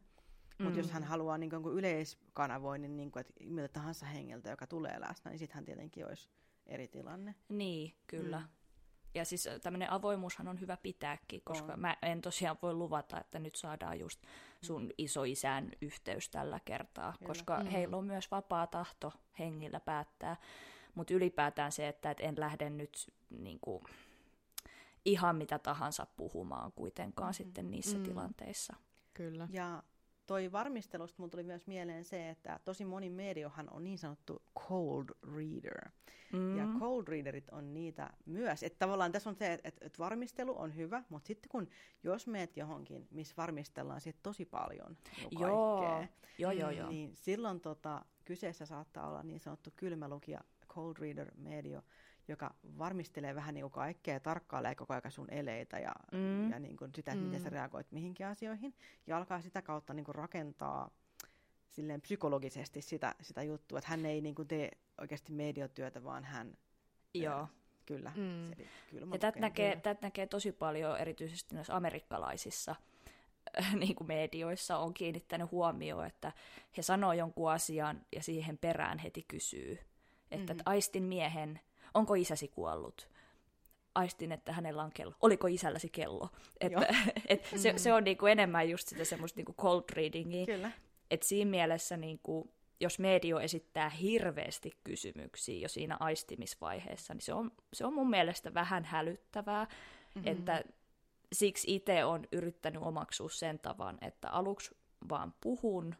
[0.58, 0.78] Mutta mm.
[0.78, 5.30] jos hän haluaa niin kuin yleiskanavoinnin, niin kuin, että miltä tahansa hengeltä, joka tulee läsnä,
[5.30, 6.30] niin sittenhän tietenkin olisi
[6.66, 7.34] eri tilanne.
[7.48, 8.40] Niin, kyllä.
[8.40, 8.48] Mm.
[9.16, 11.80] Ja siis tämmöinen avoimuushan on hyvä pitääkin, koska on.
[11.80, 14.22] mä en tosiaan voi luvata, että nyt saadaan just
[14.62, 14.90] sun mm.
[14.98, 17.28] isoisän yhteys tällä kertaa, Kyllä.
[17.28, 17.66] koska mm.
[17.66, 20.36] heillä on myös vapaa tahto hengillä päättää.
[20.94, 23.84] Mutta ylipäätään se, että et en lähde nyt niinku,
[25.04, 27.34] ihan mitä tahansa puhumaan kuitenkaan mm.
[27.34, 28.02] sitten niissä mm.
[28.02, 28.76] tilanteissa.
[29.14, 29.48] Kyllä.
[29.50, 29.82] Ja
[30.26, 35.08] toi varmistelusta mun tuli myös mieleen se, että tosi moni mediohan on niin sanottu cold
[35.36, 35.90] reader.
[36.32, 36.58] Mm.
[36.58, 38.62] Ja cold readerit on niitä myös.
[38.62, 41.68] Että tavallaan tässä on se, että, että varmistelu on hyvä, mutta sitten kun
[42.02, 45.80] jos meet johonkin, missä varmistellaan sit tosi paljon niin joo.
[45.80, 46.08] Kaikkea,
[46.38, 46.90] joo, joo, joo.
[46.90, 51.82] niin silloin tota, kyseessä saattaa olla niin sanottu kylmälukija cold reader medio,
[52.28, 56.50] joka varmistelee vähän niin kuin kaikkea ja tarkkailee koko ajan sun eleitä ja, mm.
[56.50, 57.26] ja niin kuin sitä, että mm.
[57.26, 57.52] miten sä mm.
[57.52, 58.74] reagoit mihinkin asioihin.
[59.06, 60.90] Ja alkaa sitä kautta niin kuin rakentaa
[61.68, 64.70] silleen psykologisesti sitä, sitä juttua, että hän ei niin kuin tee
[65.00, 66.56] oikeasti mediotyötä, vaan hän...
[67.14, 67.40] Joo.
[67.40, 67.48] Ää,
[67.86, 68.12] kyllä.
[68.16, 68.48] Mm.
[68.48, 72.76] Se, kyllä ja tätä näkee, tät näkee tosi paljon erityisesti näissä amerikkalaisissa
[73.80, 76.32] niin kuin medioissa on kiinnittänyt huomioon, että
[76.76, 79.78] he sanoo jonkun asian ja siihen perään heti kysyy,
[80.30, 80.62] että, mm-hmm.
[80.66, 81.60] aistin miehen
[81.96, 83.08] onko isäsi kuollut?
[83.94, 85.14] Aistin, että hänellä on kello.
[85.22, 86.28] Oliko isälläsi kello?
[87.28, 87.58] Et mm.
[87.62, 90.46] se, se on niinku enemmän just sitä semmoista niinku cold readingia.
[90.46, 90.70] Kyllä.
[91.10, 97.50] Et siinä mielessä, niinku, jos medio esittää hirveästi kysymyksiä jo siinä aistimisvaiheessa, niin se on,
[97.72, 99.64] se on mun mielestä vähän hälyttävää.
[99.64, 100.32] Mm-hmm.
[100.32, 100.64] Että
[101.32, 104.76] siksi itse on yrittänyt omaksua sen tavan, että aluksi
[105.08, 105.94] vaan puhun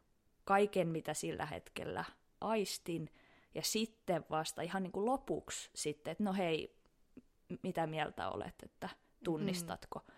[0.45, 2.05] kaiken, mitä sillä hetkellä
[2.41, 3.11] aistin–
[3.57, 6.77] ja sitten vasta ihan niin kuin lopuksi sitten, että no hei,
[7.63, 8.89] mitä mieltä olet, että
[9.25, 9.99] tunnistatko.
[9.99, 10.15] Mm.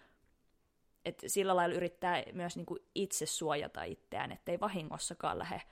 [1.04, 5.62] Et sillä lailla yrittää myös niin kuin itse suojata itseään, ettei vahingossakaan lähde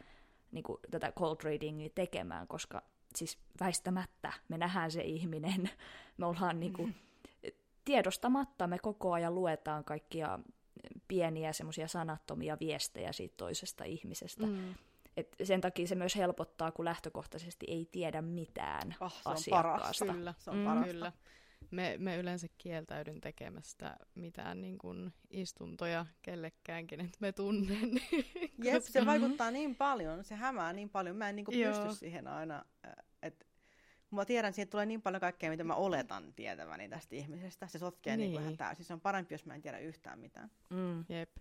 [0.53, 2.83] niin kuin tätä cold readingia tekemään, koska
[3.17, 5.71] siis väistämättä me nähdään se ihminen.
[6.19, 6.95] Me ollaan niin kuin,
[7.85, 10.39] tiedostamatta, me koko ajan luetaan kaikkia
[11.09, 14.47] pieniä semmoisia sanattomia viestejä siitä toisesta ihmisestä.
[14.47, 14.75] Mm.
[15.17, 20.05] Et sen takia se myös helpottaa, kun lähtökohtaisesti ei tiedä mitään oh, se asiakkaasta.
[20.05, 20.85] On Kyllä, se on mm.
[20.85, 21.12] Kyllä.
[21.71, 27.91] Me, me yleensä kieltäydyn tekemästä mitään niin kuin istuntoja kellekäänkin, että me tunnen.
[28.64, 28.93] Jep, koska...
[28.93, 31.17] se vaikuttaa niin paljon, se hämää niin paljon.
[31.17, 32.64] Mä en niin kuin pysty siihen aina,
[33.23, 33.47] että
[34.11, 37.67] mä tiedän, että siitä tulee niin paljon kaikkea, mitä mä oletan tietäväni tästä ihmisestä.
[37.67, 38.31] Se sotkee niin.
[38.31, 38.85] Niin ihan täysin.
[38.85, 40.51] Se on parempi, jos mä en tiedä yhtään mitään.
[40.71, 41.05] Mm.
[41.09, 41.37] Jep.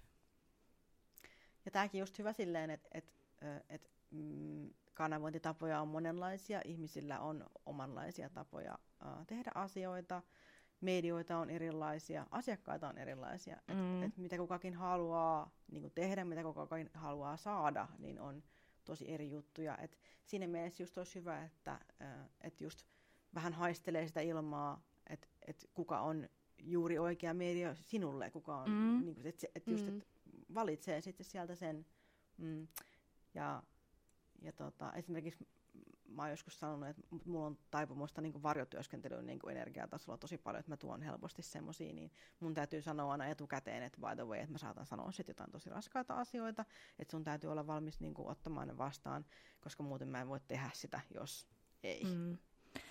[1.66, 3.25] Ja tämäkin just hyvä silleen, että, että
[3.70, 8.80] että mm, kanavointitapoja on monenlaisia, ihmisillä on omanlaisia tapoja
[9.28, 10.22] tehdä asioita,
[10.82, 13.58] medioita on erilaisia, asiakkaita on erilaisia.
[13.68, 14.04] Mm.
[14.04, 18.44] Et, et mitä kukakin haluaa niin tehdä, mitä kukakin haluaa saada, niin on
[18.86, 19.78] tosi eri juttuja.
[19.78, 21.80] Et siinä mielessä just olisi hyvä, että
[22.42, 22.84] et just
[23.36, 26.30] vähän haistelee sitä ilmaa, että et kuka on
[26.60, 29.02] juuri oikea media sinulle, kuka on, mm.
[29.06, 29.98] niin että et just mm.
[29.98, 30.08] et
[30.54, 31.86] valitsee sitten sieltä sen,
[32.38, 32.68] mm,
[33.36, 33.64] ja,
[34.42, 35.48] ja tota, esimerkiksi
[36.08, 40.72] mä oon joskus sanonut, että mulla on taipumusta niin varjotyöskentelyyn niin energiatasolla tosi paljon, että
[40.72, 44.52] mä tuon helposti semmoisia, niin mun täytyy sanoa aina etukäteen, että by the way, että
[44.52, 46.66] mä saatan sanoa sitten jotain tosi raskaita asioita,
[47.00, 49.26] että sun täytyy olla valmis niin kuin, ottamaan ne vastaan,
[49.62, 51.48] koska muuten mä en voi tehdä sitä, jos
[51.84, 52.04] ei.
[52.04, 52.38] Mm.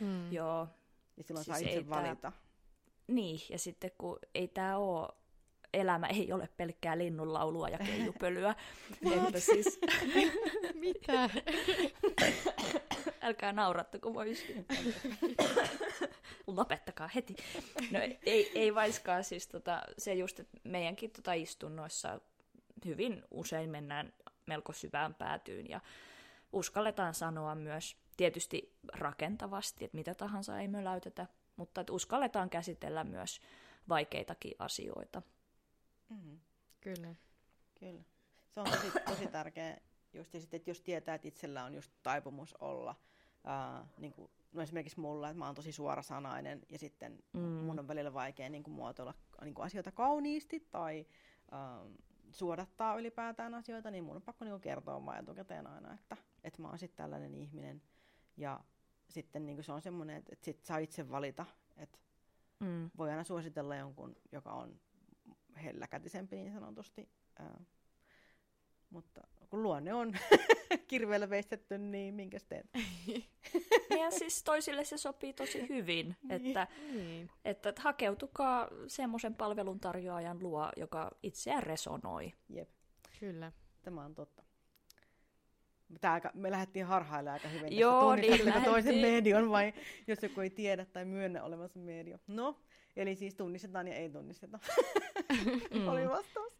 [0.00, 0.32] Mm.
[0.32, 0.68] Joo.
[1.16, 2.16] Ja silloin siis saa itse valita.
[2.16, 2.32] Tää...
[3.06, 5.08] Niin, ja sitten kun ei tämä ole
[5.74, 8.54] elämä ei ole pelkkää linnunlaulua ja keijupölyä.
[9.26, 9.80] että siis...
[10.74, 11.30] Mitä?
[13.20, 14.46] Älkää naurattako vois.
[16.46, 17.36] Lopettakaa heti.
[17.90, 22.20] No ei, ei vaiskaan siis tota, se just, että meidänkin tota istunnoissa
[22.84, 24.12] hyvin usein mennään
[24.46, 25.80] melko syvään päätyyn ja
[26.52, 33.40] uskalletaan sanoa myös tietysti rakentavasti, että mitä tahansa ei möläytetä, mutta että uskalletaan käsitellä myös
[33.88, 35.22] vaikeitakin asioita.
[36.08, 36.40] Mm.
[36.80, 37.14] Kyllä.
[37.80, 38.02] Kyllä.
[38.50, 39.80] Se on tosi, tosi tärkeä
[40.12, 42.94] just, ja sitten, että jos tietää, että itsellä on just taipumus olla,
[43.44, 47.40] ää, niin kuin, no esimerkiksi mulla, että mä oon tosi suorasanainen ja sitten mm.
[47.40, 51.06] mun on välillä vaikea niin kuin, muotoilla niin kuin asioita kauniisti tai
[51.50, 51.80] ää,
[52.30, 56.62] suodattaa ylipäätään asioita, niin mun on pakko niin kuin, kertoa vaan etukäteen aina, että, että
[56.62, 57.82] mä oon sitten tällainen ihminen.
[58.36, 58.60] Ja
[59.08, 61.46] sitten niin kuin, se on semmoinen, että, että sit saa itse valita,
[61.76, 61.98] että
[62.60, 62.90] mm.
[62.98, 64.80] voi aina suositella jonkun, joka on
[65.64, 67.08] helläkätisempi niin sanotusti.
[67.38, 67.60] Ää,
[68.90, 70.12] mutta kun luonne on
[70.88, 72.66] kirveellä veistetty, niin minkäs teet?
[74.00, 77.30] ja siis toisille se sopii tosi hyvin, että, Niin.
[77.44, 82.32] että, että hakeutukaa semmoisen palveluntarjoajan luo, joka itseään resonoi.
[82.48, 82.68] Jep,
[83.20, 83.52] Kyllä.
[83.82, 84.42] tämä on totta.
[86.00, 87.60] Tää aika, me lähdettiin harhailemaan aika hyvin.
[87.62, 87.80] tästä.
[87.80, 89.72] Joo, niin Tunnistatteko toisen median vai
[90.06, 92.18] jos joku ei tiedä tai myönnä olevansa media?
[92.26, 92.60] No,
[92.96, 94.58] eli siis tunnistetaan ja ei tunnisteta.
[95.74, 95.88] Mm.
[95.88, 96.58] Oli vastaus.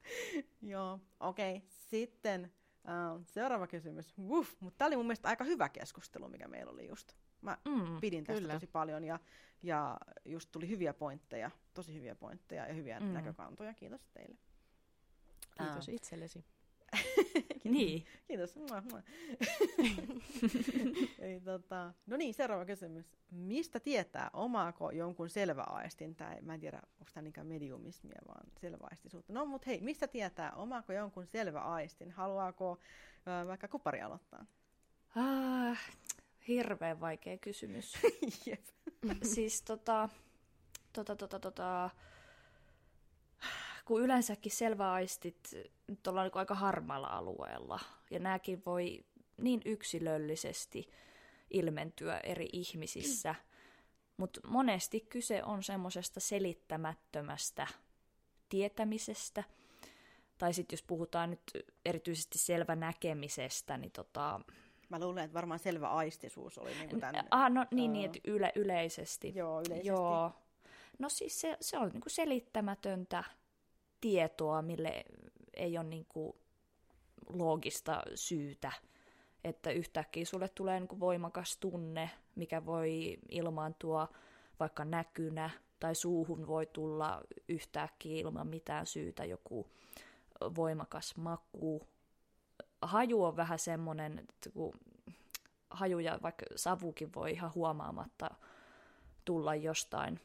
[0.62, 1.56] Joo, okei.
[1.56, 1.68] Okay.
[1.68, 2.52] Sitten
[2.84, 4.14] uh, seuraava kysymys.
[4.18, 7.12] Wuff, mutta tämä oli mun mielestä aika hyvä keskustelu, mikä meillä oli just.
[7.40, 8.00] Mä Mm.
[8.00, 8.52] pidin tästä Kyllä.
[8.54, 9.18] tosi paljon ja,
[9.62, 13.06] ja just tuli hyviä pointteja, tosi hyviä pointteja ja hyviä Mm.
[13.06, 13.74] näkökantoja.
[13.74, 14.38] Kiitos teille.
[15.58, 15.94] Kiitos Ää.
[15.94, 16.44] itsellesi.
[17.64, 18.06] Niin.
[18.28, 18.56] Kiitos.
[18.56, 19.02] Mua, mua.
[21.18, 21.92] Ei, tota...
[22.06, 23.16] No niin, seuraava kysymys.
[23.30, 29.32] Mistä tietää, omaako jonkun selväaistin, tai mä en tiedä, onko tämä niinkään mediumismia, vaan selväaistisuutta.
[29.32, 32.10] No, mutta hei, mistä tietää, omaako jonkun selväaistin?
[32.10, 32.78] Haluaako
[33.42, 34.46] ö, vaikka kupari aloittaa?
[35.16, 35.78] Ah,
[36.48, 37.94] hirveän vaikea kysymys.
[38.46, 38.64] Jep.
[39.22, 40.08] siis tota,
[40.92, 41.90] tota, tota, tota,
[43.84, 45.38] kun yleensäkin selväaistit
[45.88, 47.80] nyt ollaan niin aika harmaalla alueella,
[48.10, 49.04] ja nämäkin voi
[49.36, 50.88] niin yksilöllisesti
[51.50, 53.34] ilmentyä eri ihmisissä,
[54.16, 57.66] mutta monesti kyse on semmoisesta selittämättömästä
[58.48, 59.44] tietämisestä,
[60.38, 61.42] tai sitten jos puhutaan nyt
[61.84, 64.40] erityisesti selvänäkemisestä, niin tota,
[64.88, 67.26] Mä luulen, että varmaan selvä aistisuus oli niin kuin tämän.
[67.30, 67.92] Ah, no niin, Ää.
[67.92, 69.32] niin että yle, yleisesti.
[69.34, 69.88] Joo, yleisesti.
[69.88, 70.32] Joo.
[70.98, 73.24] No siis se, se on niinku selittämätöntä
[74.04, 75.04] tietoa, mille
[75.54, 76.36] ei ole niinku
[77.28, 78.72] loogista syytä.
[79.44, 84.08] Että yhtäkkiä sulle tulee niinku voimakas tunne, mikä voi ilmaantua
[84.60, 85.50] vaikka näkynä,
[85.80, 89.66] tai suuhun voi tulla yhtäkkiä ilman mitään syytä joku
[90.56, 91.82] voimakas maku.
[92.82, 94.72] Haju on vähän semmoinen, että kun
[95.70, 98.30] haju ja vaikka savukin voi ihan huomaamatta
[99.24, 100.20] tulla jostain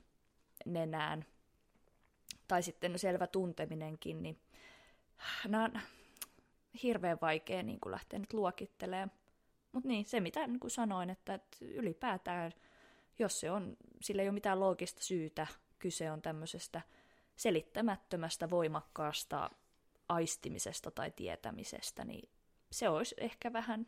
[0.65, 1.25] nenään.
[2.49, 4.39] Tai sitten selvä tunteminenkin, niin
[5.47, 5.79] nämä on
[6.83, 9.11] hirveän vaikea niin kuin lähteä nyt luokittelemaan.
[9.71, 12.51] Mutta niin, se mitä niin kuin sanoin, että, että ylipäätään,
[13.19, 15.47] jos se on, sillä ei ole mitään loogista syytä,
[15.79, 16.81] kyse on tämmöisestä
[17.35, 19.49] selittämättömästä, voimakkaasta
[20.09, 22.29] aistimisesta tai tietämisestä, niin
[22.71, 23.85] se olisi ehkä vähän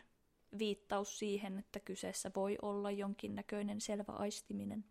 [0.58, 4.86] viittaus siihen, että kyseessä voi olla jonkinnäköinen selvä aistiminen.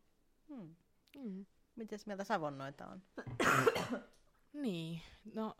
[0.49, 0.75] Hmm.
[1.16, 1.47] Mm.
[1.77, 3.03] Mites mieltä savonnoita on?
[4.53, 5.03] Niin,
[5.35, 5.55] no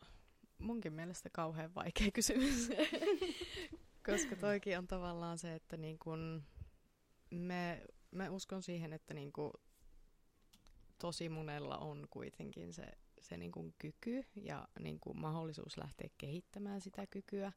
[0.59, 2.69] munkin mielestä kauhean vaikea kysymys.
[4.07, 6.43] Koska toikin on tavallaan se, että niin kun
[7.31, 9.53] me, me uskon siihen, että niin kun
[10.99, 16.81] tosi monella on kuitenkin se, se niin kun kyky ja niin kun mahdollisuus lähteä kehittämään
[16.81, 17.53] sitä kykyä.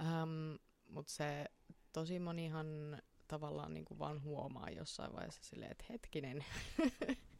[0.00, 0.54] Ähm,
[0.88, 1.44] Mutta se
[1.92, 6.44] tosi monihan tavallaan niin kuin vaan huomaa jossain vaiheessa silleen, että hetkinen,
[7.08, 7.18] et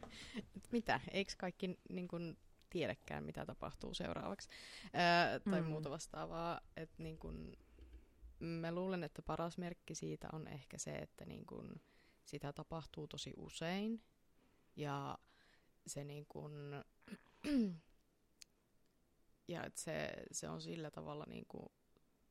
[0.72, 2.38] mitä, eikö kaikki niin kuin
[2.70, 4.48] tiedäkään, mitä tapahtuu seuraavaksi,
[4.92, 5.66] ää, tai Mm.
[5.68, 6.60] muuta vastaavaa.
[6.76, 7.56] että niin kuin,
[8.40, 11.82] mä luulen, että paras merkki siitä on ehkä se, että niin kuin,
[12.24, 14.02] sitä tapahtuu tosi usein,
[14.76, 15.18] ja
[15.86, 16.52] se niin kuin,
[19.48, 21.66] ja että se, se on sillä tavalla niin kuin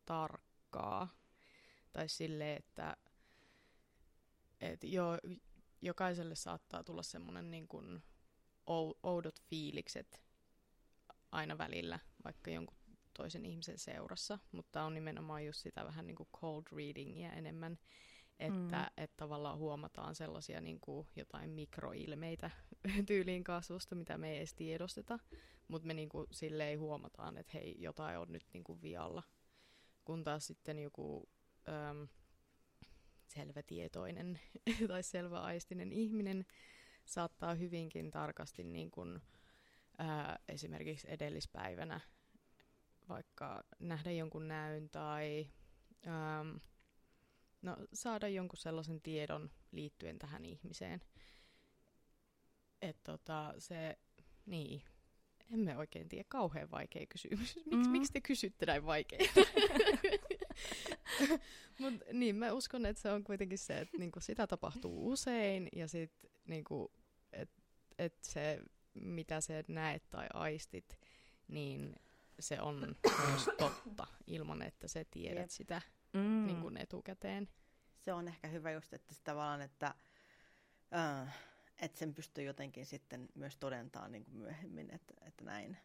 [0.05, 1.07] tarkkaa,
[1.93, 2.97] tai sille, että
[4.61, 5.05] et jo,
[5.81, 8.03] jokaiselle saattaa tulla semmoinen niin kuin
[8.69, 10.21] ou- oudot fiilikset
[11.31, 12.77] aina välillä, vaikka jonkun
[13.13, 17.79] toisen ihmisen seurassa, mutta on nimenomaan just sitä vähän niin kuin cold readingia enemmän,
[18.39, 19.03] että Mm.
[19.03, 22.51] et tavallaan huomataan sellaisia niin kuin jotain mikroilmeitä
[23.07, 25.19] tyyliin kasvusta, mitä me ei edes tiedosteta,
[25.67, 29.23] mutta me niin kuin silleen huomataan, että hei, jotain on nyt niin kuin vialla,
[30.05, 31.29] kun taas sitten joku
[31.69, 32.07] äm,
[33.33, 34.39] selvätietoinen
[34.87, 36.45] tai selväaistinen ihminen
[37.05, 39.21] saattaa hyvinkin tarkasti niin kuin,
[39.97, 41.99] ää, esimerkiksi edellispäivänä
[43.09, 45.47] vaikka nähdä jonkun näyn tai
[46.07, 46.59] äm,
[47.61, 51.01] no, saada jonkun sellaisen tiedon liittyen tähän ihmiseen.
[52.81, 53.97] Että tota, se,
[54.45, 54.81] niin,
[55.53, 57.55] emme oikein tiedä, kauhean vaikea kysymys.
[57.55, 57.91] Miks, Mm.
[57.91, 59.39] Miksi te kysytte näin vaikeita?
[61.79, 65.87] Mut niin, mä uskon, että se on kuitenkin se, että niinku sitä tapahtuu usein ja
[65.87, 66.91] sitten niinku,
[67.33, 67.61] että
[67.97, 68.59] et se,
[68.93, 70.99] mitä sä näet tai aistit,
[71.47, 71.95] niin
[72.39, 72.95] se on
[73.27, 75.49] myös totta ilman, että sä tiedät Jep.
[75.49, 75.81] sitä
[76.13, 76.45] Mm.
[76.47, 77.49] niin kuin etukäteen.
[77.99, 79.95] Se on ehkä hyvä just, että se tavallaan, että,
[80.95, 81.35] äh,
[81.81, 85.77] että sen pystyy jotenkin sitten myös todentamaan niin kuin myöhemmin, että, että näin.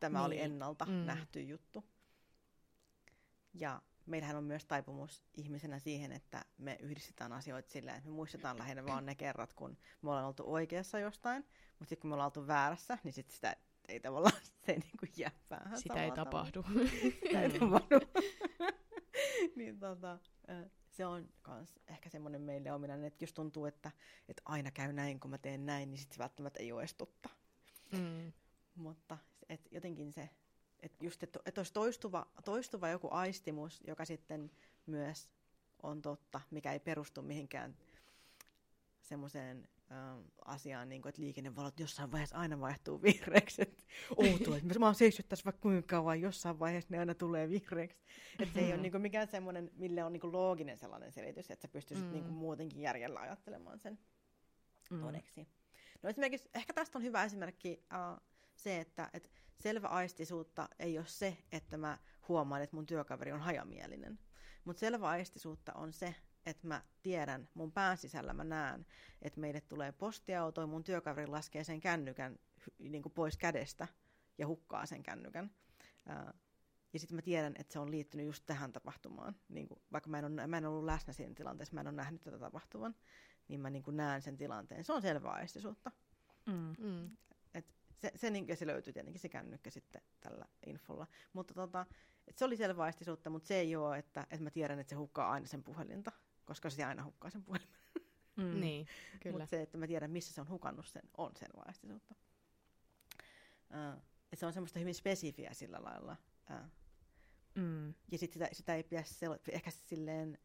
[0.00, 0.44] Tämä oli Niin.
[0.44, 0.92] ennalta Mm.
[0.92, 1.84] nähty juttu.
[3.54, 8.58] Ja meillähän on myös taipumus ihmisenä siihen, että me yhdistetään asioita sillä, että me muistetaan
[8.58, 11.44] lähinnä vaan ne kerrat, kun me ollaan oltu oikeassa jostain,
[11.78, 13.56] mutta sitten kun me ollaan oltu väärässä, niin sit sitä
[13.88, 14.36] ei tavallaan,
[14.66, 16.64] se ei niinku jää päähän Sitä ei tapahdu.
[17.22, 18.00] Sitä ei tapahdu.
[19.56, 20.18] niin tota,
[20.88, 23.90] se on kans ehkä semmoinen meille ominainen, että jos tuntuu, että,
[24.28, 26.94] että aina käy näin, kun mä teen näin, niin sitten se välttämättä ei ole edes
[26.94, 27.28] totta.
[27.92, 28.32] Mm.
[28.74, 30.30] Mutta et jotenkin se,
[30.80, 34.50] että just, että et olisi toistuva, toistuva joku aistimus, joka sitten
[34.86, 35.28] myös
[35.82, 37.76] on totta, mikä ei perustu mihinkään
[39.02, 43.62] semmoiseen ähm, asiaan, niin kuin, että liikennevalot jossain vaiheessa aina vaihtuu vihreäksi.
[43.62, 43.84] Että
[44.16, 48.04] outoa, että mä oon seissyt tässä vaikka kuinka kauan, jossain vaiheessa ne aina tulee vihreäksi.
[48.38, 51.50] Että se ei ole niin kuin, mikään semmoinen, mille on niin kuin, looginen sellainen selitys,
[51.50, 52.12] että sä pystyisit mm.
[52.12, 53.98] niin kuin, muutenkin järjellä ajattelemaan sen
[54.90, 55.00] mm.
[55.00, 55.48] todeksi.
[56.02, 58.20] No esimerkiksi, ehkä tästä on hyvä esimerkki uh,
[58.58, 59.30] se, että et
[59.60, 61.98] selvä aistisuutta ei ole se, että mä
[62.28, 64.18] huomaan, että mun työkaveri on hajamielinen.
[64.64, 66.14] Mutta selvä aistisuutta on se,
[66.46, 68.86] että mä tiedän, mun pään sisällä mä näen,
[69.22, 72.38] että meille tulee postiauto ja mun työkaveri laskee sen kännykän
[72.78, 73.88] niin kuin pois kädestä
[74.38, 75.50] ja hukkaa sen kännykän.
[76.92, 79.36] Ja sitten mä tiedän, että se on liittynyt just tähän tapahtumaan.
[79.48, 81.96] Niin kuin, vaikka mä en, ole, mä en ollut läsnä siinä tilanteessa, mä en ole
[81.96, 82.94] nähnyt tätä tapahtuvan,
[83.48, 84.84] niin mä niin kuin näen sen tilanteen.
[84.84, 85.90] Se on selvää aistisuutta.
[86.46, 86.74] Mm.
[86.78, 87.16] Mm.
[87.98, 91.06] Se, se, niin, se löytyy tietenkin se kännykkä sitten tällä infolla.
[91.32, 91.86] Mutta tota,
[92.26, 94.96] et se oli selvä aistisuutta, mutta se ei ole, että, että mä tiedän, että se
[94.96, 96.12] hukkaa aina sen puhelinta
[96.48, 97.78] koska se aina hukkaa sen puhelimen.
[98.36, 98.60] Mm.
[98.60, 98.86] Niin,
[99.20, 99.38] kyllä.
[99.38, 102.14] Mutta se, että mä tiedän, missä se on hukannut sen, on sen vaistisuutta.
[103.70, 104.02] Uh,
[104.34, 106.16] se on semmoista hyvin spesifiä sillä lailla.
[106.50, 106.70] Uh,
[107.54, 107.94] mm.
[108.12, 110.38] Ja sitten sitä, sitä ei pidä sel- ehkä silleen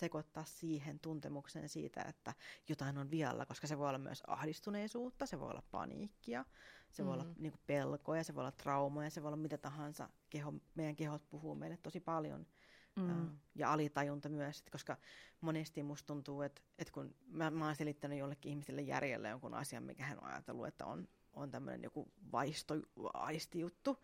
[0.00, 2.34] sekoittaa siihen tuntemukseen siitä, että
[2.68, 6.44] jotain on vialla, koska se voi olla myös ahdistuneisuutta, se voi olla paniikkia,
[6.90, 7.06] se mm.
[7.06, 7.34] voi olla mm.
[7.38, 10.08] niin kuin, pelkoja, se voi olla traumoja, se voi olla mitä tahansa.
[10.30, 12.46] Keho, meidän kehot puhuu meille tosi paljon–
[12.96, 13.38] Mm.
[13.54, 14.96] Ja alitajunta myös, koska
[15.40, 19.82] monesti musta tuntuu, että, että kun mä, mä oon selittänyt jollekin ihmiselle järjellä jonkun asian,
[19.82, 22.74] mikä hän on ajatellut, että on, on tämmöinen joku vaisto,
[23.14, 23.98] aistijuttu,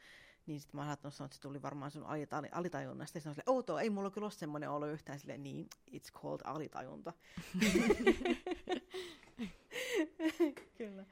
[0.47, 2.07] niin sitten mä oon saattanut sanoa, että se tuli varmaan sun
[2.53, 3.17] alitajunnasta.
[3.17, 6.21] Ja sitten on silleen, outoa, ei mulla kyllä ole semmoinen olo yhtään silleen, niin, it's
[6.23, 7.13] called alitajunta.
[10.79, 11.05] kyllä.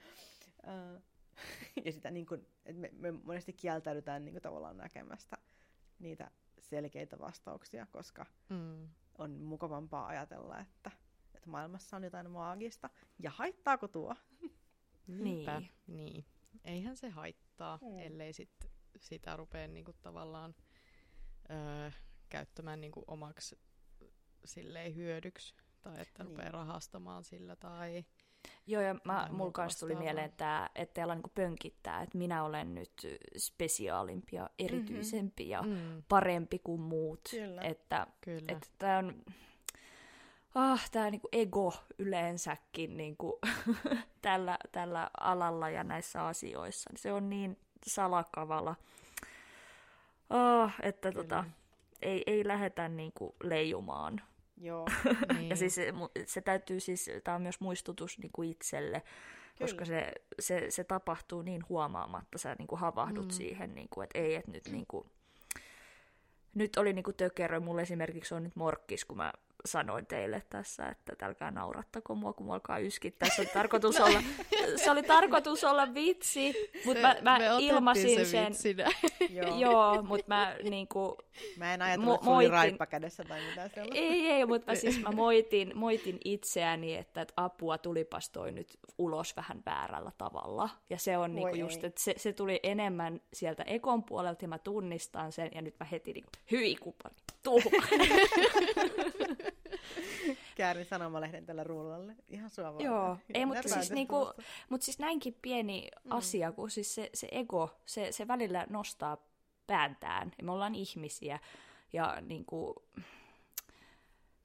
[0.62, 1.02] Uh,
[1.84, 5.38] ja sitä niin kun, että me, me monesti kieltäydytään niin tavallaan näkemästä
[5.98, 8.88] niitä selkeitä vastauksia, koska mm.
[9.18, 10.90] on mukavampaa ajatella, että,
[11.34, 12.90] että maailmassa on jotain maagista.
[13.18, 14.14] Ja haittaako tuo?
[15.06, 15.70] Niinpä, niin.
[15.86, 16.24] niin.
[16.64, 17.98] Eihän se haittaa, mm.
[17.98, 20.54] ellei sit sitä rupea niinku tavallaan
[21.50, 21.90] öö,
[22.28, 23.58] käyttämään niinku omaksi
[24.44, 25.54] silleen hyödyksi.
[25.82, 26.30] Tai että niin.
[26.30, 28.04] rupeaa rahastamaan sillä tai
[28.66, 32.74] Joo, ja mä, mulla kanssa tuli mieleen, että, että ala niinku pönkittää, että minä olen
[32.74, 32.92] nyt
[33.36, 35.72] spesiaalimpi ja erityisempi mm-hmm.
[35.72, 36.02] ja mm.
[36.08, 37.20] parempi kuin muut.
[37.30, 37.62] Kyllä.
[37.62, 38.52] Että, Kyllä.
[38.52, 39.22] että tämä on...
[40.54, 43.38] Ah, tämä niinku ego yleensäkin niinku,
[44.22, 46.90] tällä, tällä alalla ja näissä asioissa.
[46.96, 48.76] Se on niin salakavala,
[50.30, 51.44] ah, että tota,
[52.02, 54.20] ei, ei lähdetä niinku leijumaan
[54.60, 54.86] Joo.
[55.36, 55.48] niin.
[55.48, 55.92] ja siis se,
[56.26, 59.58] se täytyy siis, tämä on myös muistutus niin kuin itselle, Kyllä.
[59.58, 63.30] koska se, se, se tapahtuu niin huomaamatta, sä niin kuin havahdut mm.
[63.30, 65.06] siihen, niin kuin, että ei, että nyt niin kuin,
[66.54, 69.32] nyt oli niin kuin tökerö, mulle esimerkiksi on nyt morkkis, kun mä
[69.66, 73.28] sanoin teille tässä, että älkää naurattako mua, kun mua alkaa yskittää.
[73.28, 74.22] Se oli tarkoitus, olla,
[74.76, 78.52] se oli tarkoitus olla vitsi, mutta mä, mä me ilmasin se sen.
[79.30, 81.18] Joo, Joo mutta mä niinku...
[81.56, 82.50] Mä en ajatellut, että moitin...
[82.50, 83.98] raippa kädessä tai mitään sellaista.
[83.98, 88.78] Ei, ei, mutta mä siis mä moitin, moitin itseäni, että, että apua tulipas toi nyt
[88.98, 90.68] ulos vähän väärällä tavalla.
[90.90, 94.58] Ja se on niinku just, että se, se tuli enemmän sieltä ekon puolelta ja mä
[94.58, 97.14] tunnistan sen ja nyt mä heti niinku, hyi kupani,
[97.44, 97.86] tuhma.
[100.56, 102.14] Käärin sanomalehden tällä rullalle.
[102.28, 102.84] Ihan sua vaan.
[102.84, 104.32] Joo, ei, mutta siis, niinku,
[104.68, 106.12] mut siis näinkin pieni mm.
[106.12, 109.16] asia, kun siis se, se ego, se, se välillä nostaa
[109.66, 110.32] pääntään.
[110.38, 111.38] Ja me ollaan ihmisiä.
[111.92, 112.74] Ja niinku,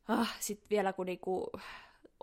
[0.08, 1.52] ah, sitten vielä kun niinku,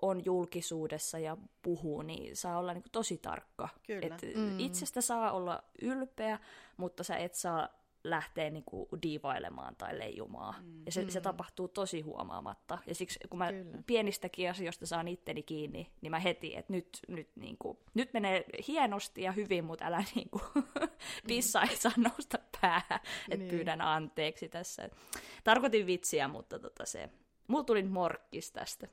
[0.03, 3.69] on julkisuudessa ja puhuu, niin saa olla niinku tosi tarkka.
[3.87, 4.07] Kyllä.
[4.07, 4.61] Et mm.
[4.61, 6.39] Itsestä saa olla ylpeä,
[6.77, 7.69] mutta sä et saa
[8.11, 10.55] lähtee niinku diivailemaan tai leijumaan.
[10.65, 10.83] Mm.
[10.87, 11.09] Ja se, mm.
[11.09, 12.79] se tapahtuu tosi huomaamatta.
[12.87, 13.83] Ja siksi kun mä Kyllä.
[13.87, 19.23] pienistäkin asioista saan itteni kiinni, niin mä heti, että nyt, nyt, niinku, nyt menee hienosti
[19.23, 20.41] ja hyvin, mutta älä niinku,
[21.29, 23.01] pissa ei saa nousta päähän,
[23.31, 23.51] että niin.
[23.51, 24.89] pyydän anteeksi tässä.
[25.45, 27.11] Tarkoitin vitsiä, mutta tota se,
[27.49, 28.89] Mulla tuli morkkis tästä.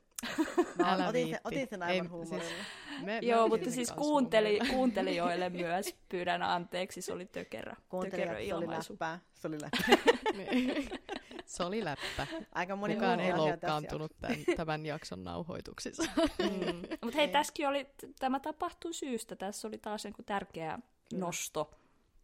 [0.78, 2.64] Mä Älä otin, sen, otin sen Ei, aivan siis- huumorilla.
[3.00, 8.54] Me, me Joo, mutta siis kuunteli, kuuntelijoille myös pyydän anteeksi, se oli tökerä, Kuuntelijat, se
[8.54, 9.20] oli läppää.
[9.34, 10.14] Se oli läppää.
[10.36, 10.88] Niin.
[11.46, 12.26] Se oli läppä.
[12.52, 16.02] Aika moni Kukaan ei loukkaantunut tämän, tämän jakson nauhoituksissa.
[16.38, 16.76] Mm.
[17.02, 17.30] Mutta hei, Niin.
[17.30, 17.86] tässäkin oli,
[18.18, 19.36] tämä tapahtui syystä.
[19.36, 20.78] Tässä oli taas joku tärkeä
[21.12, 21.70] nosto.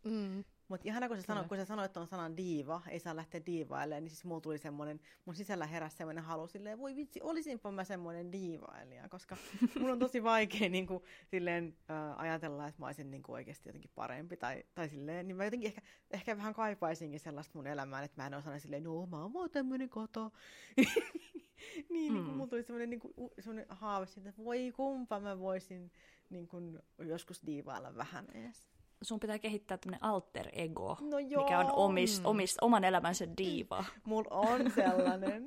[0.05, 0.45] Mm.
[0.71, 4.05] Mutta ihana, kun sä, sanoit, kun sä sanoit tuon sanan diiva, ei saa lähteä diivailemaan,
[4.05, 7.85] niin siis mulla tuli semmoinen, mun sisällä heräsi semmoinen halu silleen, voi vitsi, olisinpa mä
[7.85, 9.37] semmoinen diivailija, koska
[9.81, 13.69] mun on tosi vaikea niin kuin, silleen, äh, ajatella, että mä olisin niin kuin, oikeasti
[13.69, 18.05] jotenkin parempi, tai, tai silleen, niin mä jotenkin ehkä, ehkä vähän kaipaisinkin sellaista mun elämään,
[18.05, 20.33] että mä en osana silleen, no mä oon vaan tämmöinen koto.
[21.91, 22.37] niin, niin kuin, Mm.
[22.37, 25.93] mulla tuli semmoinen, niin kuin, semmoinen haave siitä, että voi kumpa mä voisin
[26.31, 28.80] niin kuin, joskus diivailla vähän edes.
[29.03, 31.43] Sun pitää kehittää tämmöinen alter ego, No joo.
[31.45, 32.27] mikä on omis, Mm.
[32.27, 33.85] omis, oman elämänsä diiva.
[34.05, 35.45] Mulla on sellainen.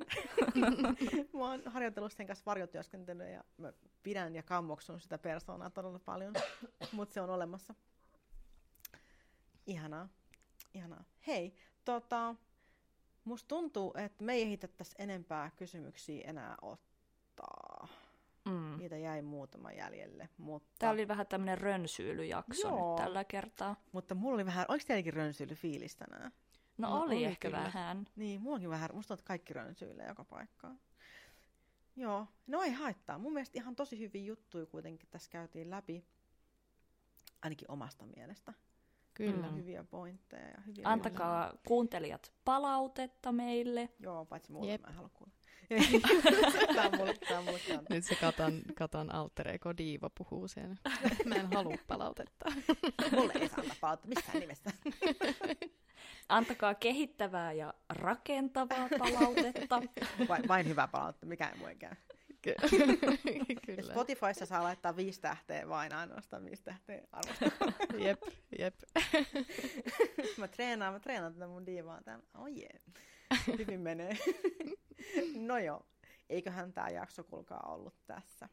[1.38, 6.34] mä oon harjoitellut sen kanssa varjotyöskentelyä ja mä pidän ja kammoksun sitä persoonaa todella paljon,
[6.92, 7.74] mutta se on olemassa.
[9.66, 10.08] Ihanaa.
[10.74, 11.04] Ihanaa.
[11.26, 12.34] Hei, tota,
[13.24, 16.93] musta tuntuu, että me ei ehditettäisi enempää kysymyksiä enää ottaa.
[18.84, 22.96] Niitä jäi muutama jäljelle, mutta, Tämä oli vähän tämmöinen rönsyilyjakso Joo.
[22.96, 23.76] nyt tällä kertaa.
[23.92, 26.32] mutta mulla oli vähän, oliko teilläkin rönsyily fiilis tänään?
[26.78, 27.62] No, No, oli, oli ehkä kyllä.
[27.64, 28.06] vähän.
[28.16, 30.80] Niin, mullakin vähän, musta kaikki rönsyilee joka paikkaan.
[31.96, 33.18] Joo, no ei haittaa.
[33.18, 36.04] Mun mielestä ihan tosi hyviä juttuja kuitenkin tässä käytiin läpi.
[37.42, 38.52] Ainakin omasta mielestä.
[39.14, 39.50] Kyllä.
[39.50, 39.56] Mm.
[39.56, 43.88] Hyviä pointteja ja hyviä Antakaa kuuntelijat palautetta meille.
[43.98, 44.80] Joo, paitsi mulle, Jep.
[44.80, 45.34] mä en halua kuulla.
[46.74, 47.60] tää on mulle, tää on mulle.
[47.90, 50.76] Nyt se Katan, Katan alter ego diiva puhuu siellä.
[51.24, 52.44] Mä en halua palautetta.
[53.16, 54.70] Mulle ei saa antaa palautetta missään nimessä.
[56.28, 59.82] Antakaa kehittävää ja rakentavaa palautetta.
[60.28, 61.94] Vain, vain hyvää palautetta, mikä ei voi käy.
[63.66, 63.92] Kyllä.
[63.92, 67.72] Spotifyssa saa laittaa viisi tähteä, vain ainoastaan viisi tähteä arvostelua.
[68.06, 68.22] Jep,
[68.58, 68.74] jep.
[70.38, 72.24] mä treenaan, mä treenaan tätä mun diivaa täällä.
[72.34, 73.58] Oh yeah.
[73.58, 74.18] Hyvin menee.
[75.36, 75.86] no joo,
[76.30, 78.48] eiköhän tämä jakso kulkaa ollut tässä.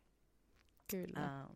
[0.91, 1.19] Kyllä.
[1.19, 1.47] Ää,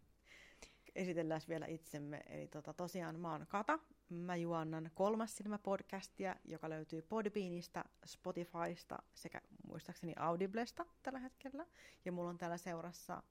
[0.96, 2.24] esitellään vielä itsemme.
[2.28, 3.80] Eli tota, tosiaan mä oon Kata.
[4.10, 11.66] Mä juonnan kolmas silmä podcastia, joka löytyy Podbeanista, Spotifysta sekä muistaakseni Audiblesta tällä hetkellä.
[12.06, 13.24] Ja mulla on täällä seurassa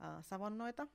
[0.00, 0.86] ää, Savonnoita.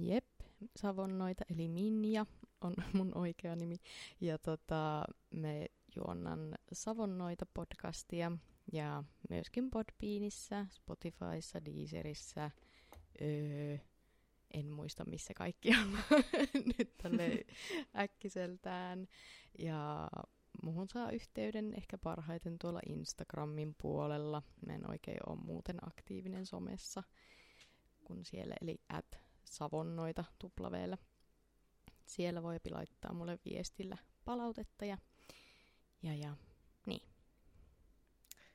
[0.00, 0.28] Jep,
[0.76, 2.26] Savonnoita, eli Minja
[2.60, 3.76] on mun oikea nimi.
[4.20, 5.66] Ja tota, me
[5.96, 8.32] juonnan Savonnoita podcastia
[8.72, 12.50] ja myöskin Podbeanissä, Spotifyssa, Deezerissä.
[13.22, 13.76] Öö,
[14.54, 15.98] en muista missä kaikki on
[16.78, 17.46] nyt tälle
[17.96, 19.08] äkkiseltään.
[19.58, 20.08] Ja
[20.62, 24.42] muhun saa yhteyden ehkä parhaiten tuolla Instagramin puolella.
[24.66, 27.02] Mä en oikein ole muuten aktiivinen somessa
[28.04, 30.98] kuin siellä, eli at savonnoita tuplaveellä.
[32.06, 34.98] Siellä voi laittaa mulle viestillä palautetta ja,
[36.02, 36.36] ja, ja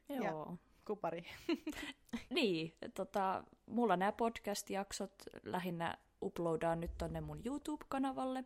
[0.09, 0.57] Joo.
[0.85, 1.25] Kupari.
[2.29, 5.13] Niin, tota, mulla nämä podcast-jaksot
[5.43, 8.43] lähinnä uploadaan nyt tonne mun YouTube-kanavalle,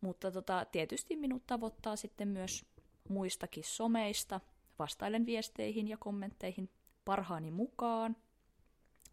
[0.00, 2.66] mutta tota, tietysti minut tavoittaa sitten myös
[3.08, 4.40] muistakin someista.
[4.78, 6.70] Vastailen viesteihin ja kommentteihin
[7.04, 8.16] parhaani mukaan.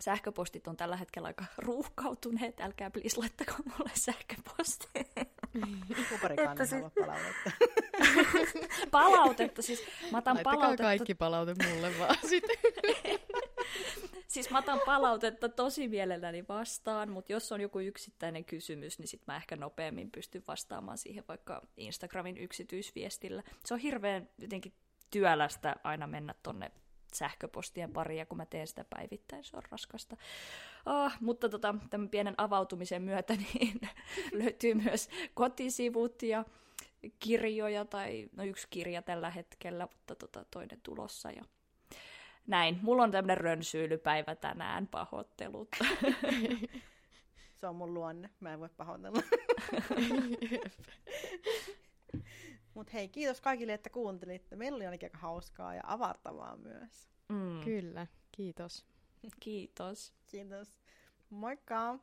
[0.02, 5.04] Sähköpostit on tällä hetkellä aika ruuhkautuneet, älkää please laittako mulle sähköpostia.
[6.10, 7.52] Kuparikaan Että ei se- halua palautetta.
[8.92, 12.58] Palautetta, siis mä otan laittakaa palautetta kaikki palaute mulle vaan sitten.
[14.28, 19.22] Siis mä otan palautetta tosi mielelläni vastaan, mutta jos on joku yksittäinen kysymys, niin sit
[19.28, 23.44] mä ehkä nopeammin pystyn vastaamaan siihen vaikka Instagramin yksityisviestillä.
[23.66, 24.74] Se on hirveän jotenkin
[25.12, 26.72] työlästä aina mennä tonne
[27.14, 30.18] sähköpostien pariin, ja kun mä teen sitä päivittäin, se on raskasta.
[30.86, 33.82] Ah, mutta tota, tämän pienen avautumisen myötä niin
[34.32, 36.46] löytyy myös kotisivut ja
[37.20, 41.32] kirjoja, tai no yksi kirja tällä hetkellä, mutta tota, toinen tulossa.
[41.32, 41.44] Ja
[42.48, 45.70] näin, mulla on tämmöinen rönsyilypäivä tänään, pahoittelut.
[47.60, 49.22] Se on mun luonne, mä en voi pahoitella.
[52.74, 54.56] Mutta hei, kiitos kaikille, että kuuntelitte.
[54.56, 57.10] Meillä oli ainakin aika hauskaa ja avartavaa myös.
[57.30, 58.86] Mm, Kyllä, kiitos.
[59.40, 60.14] kiitos.
[60.28, 60.80] Kiitos.
[61.30, 62.00] Moikka!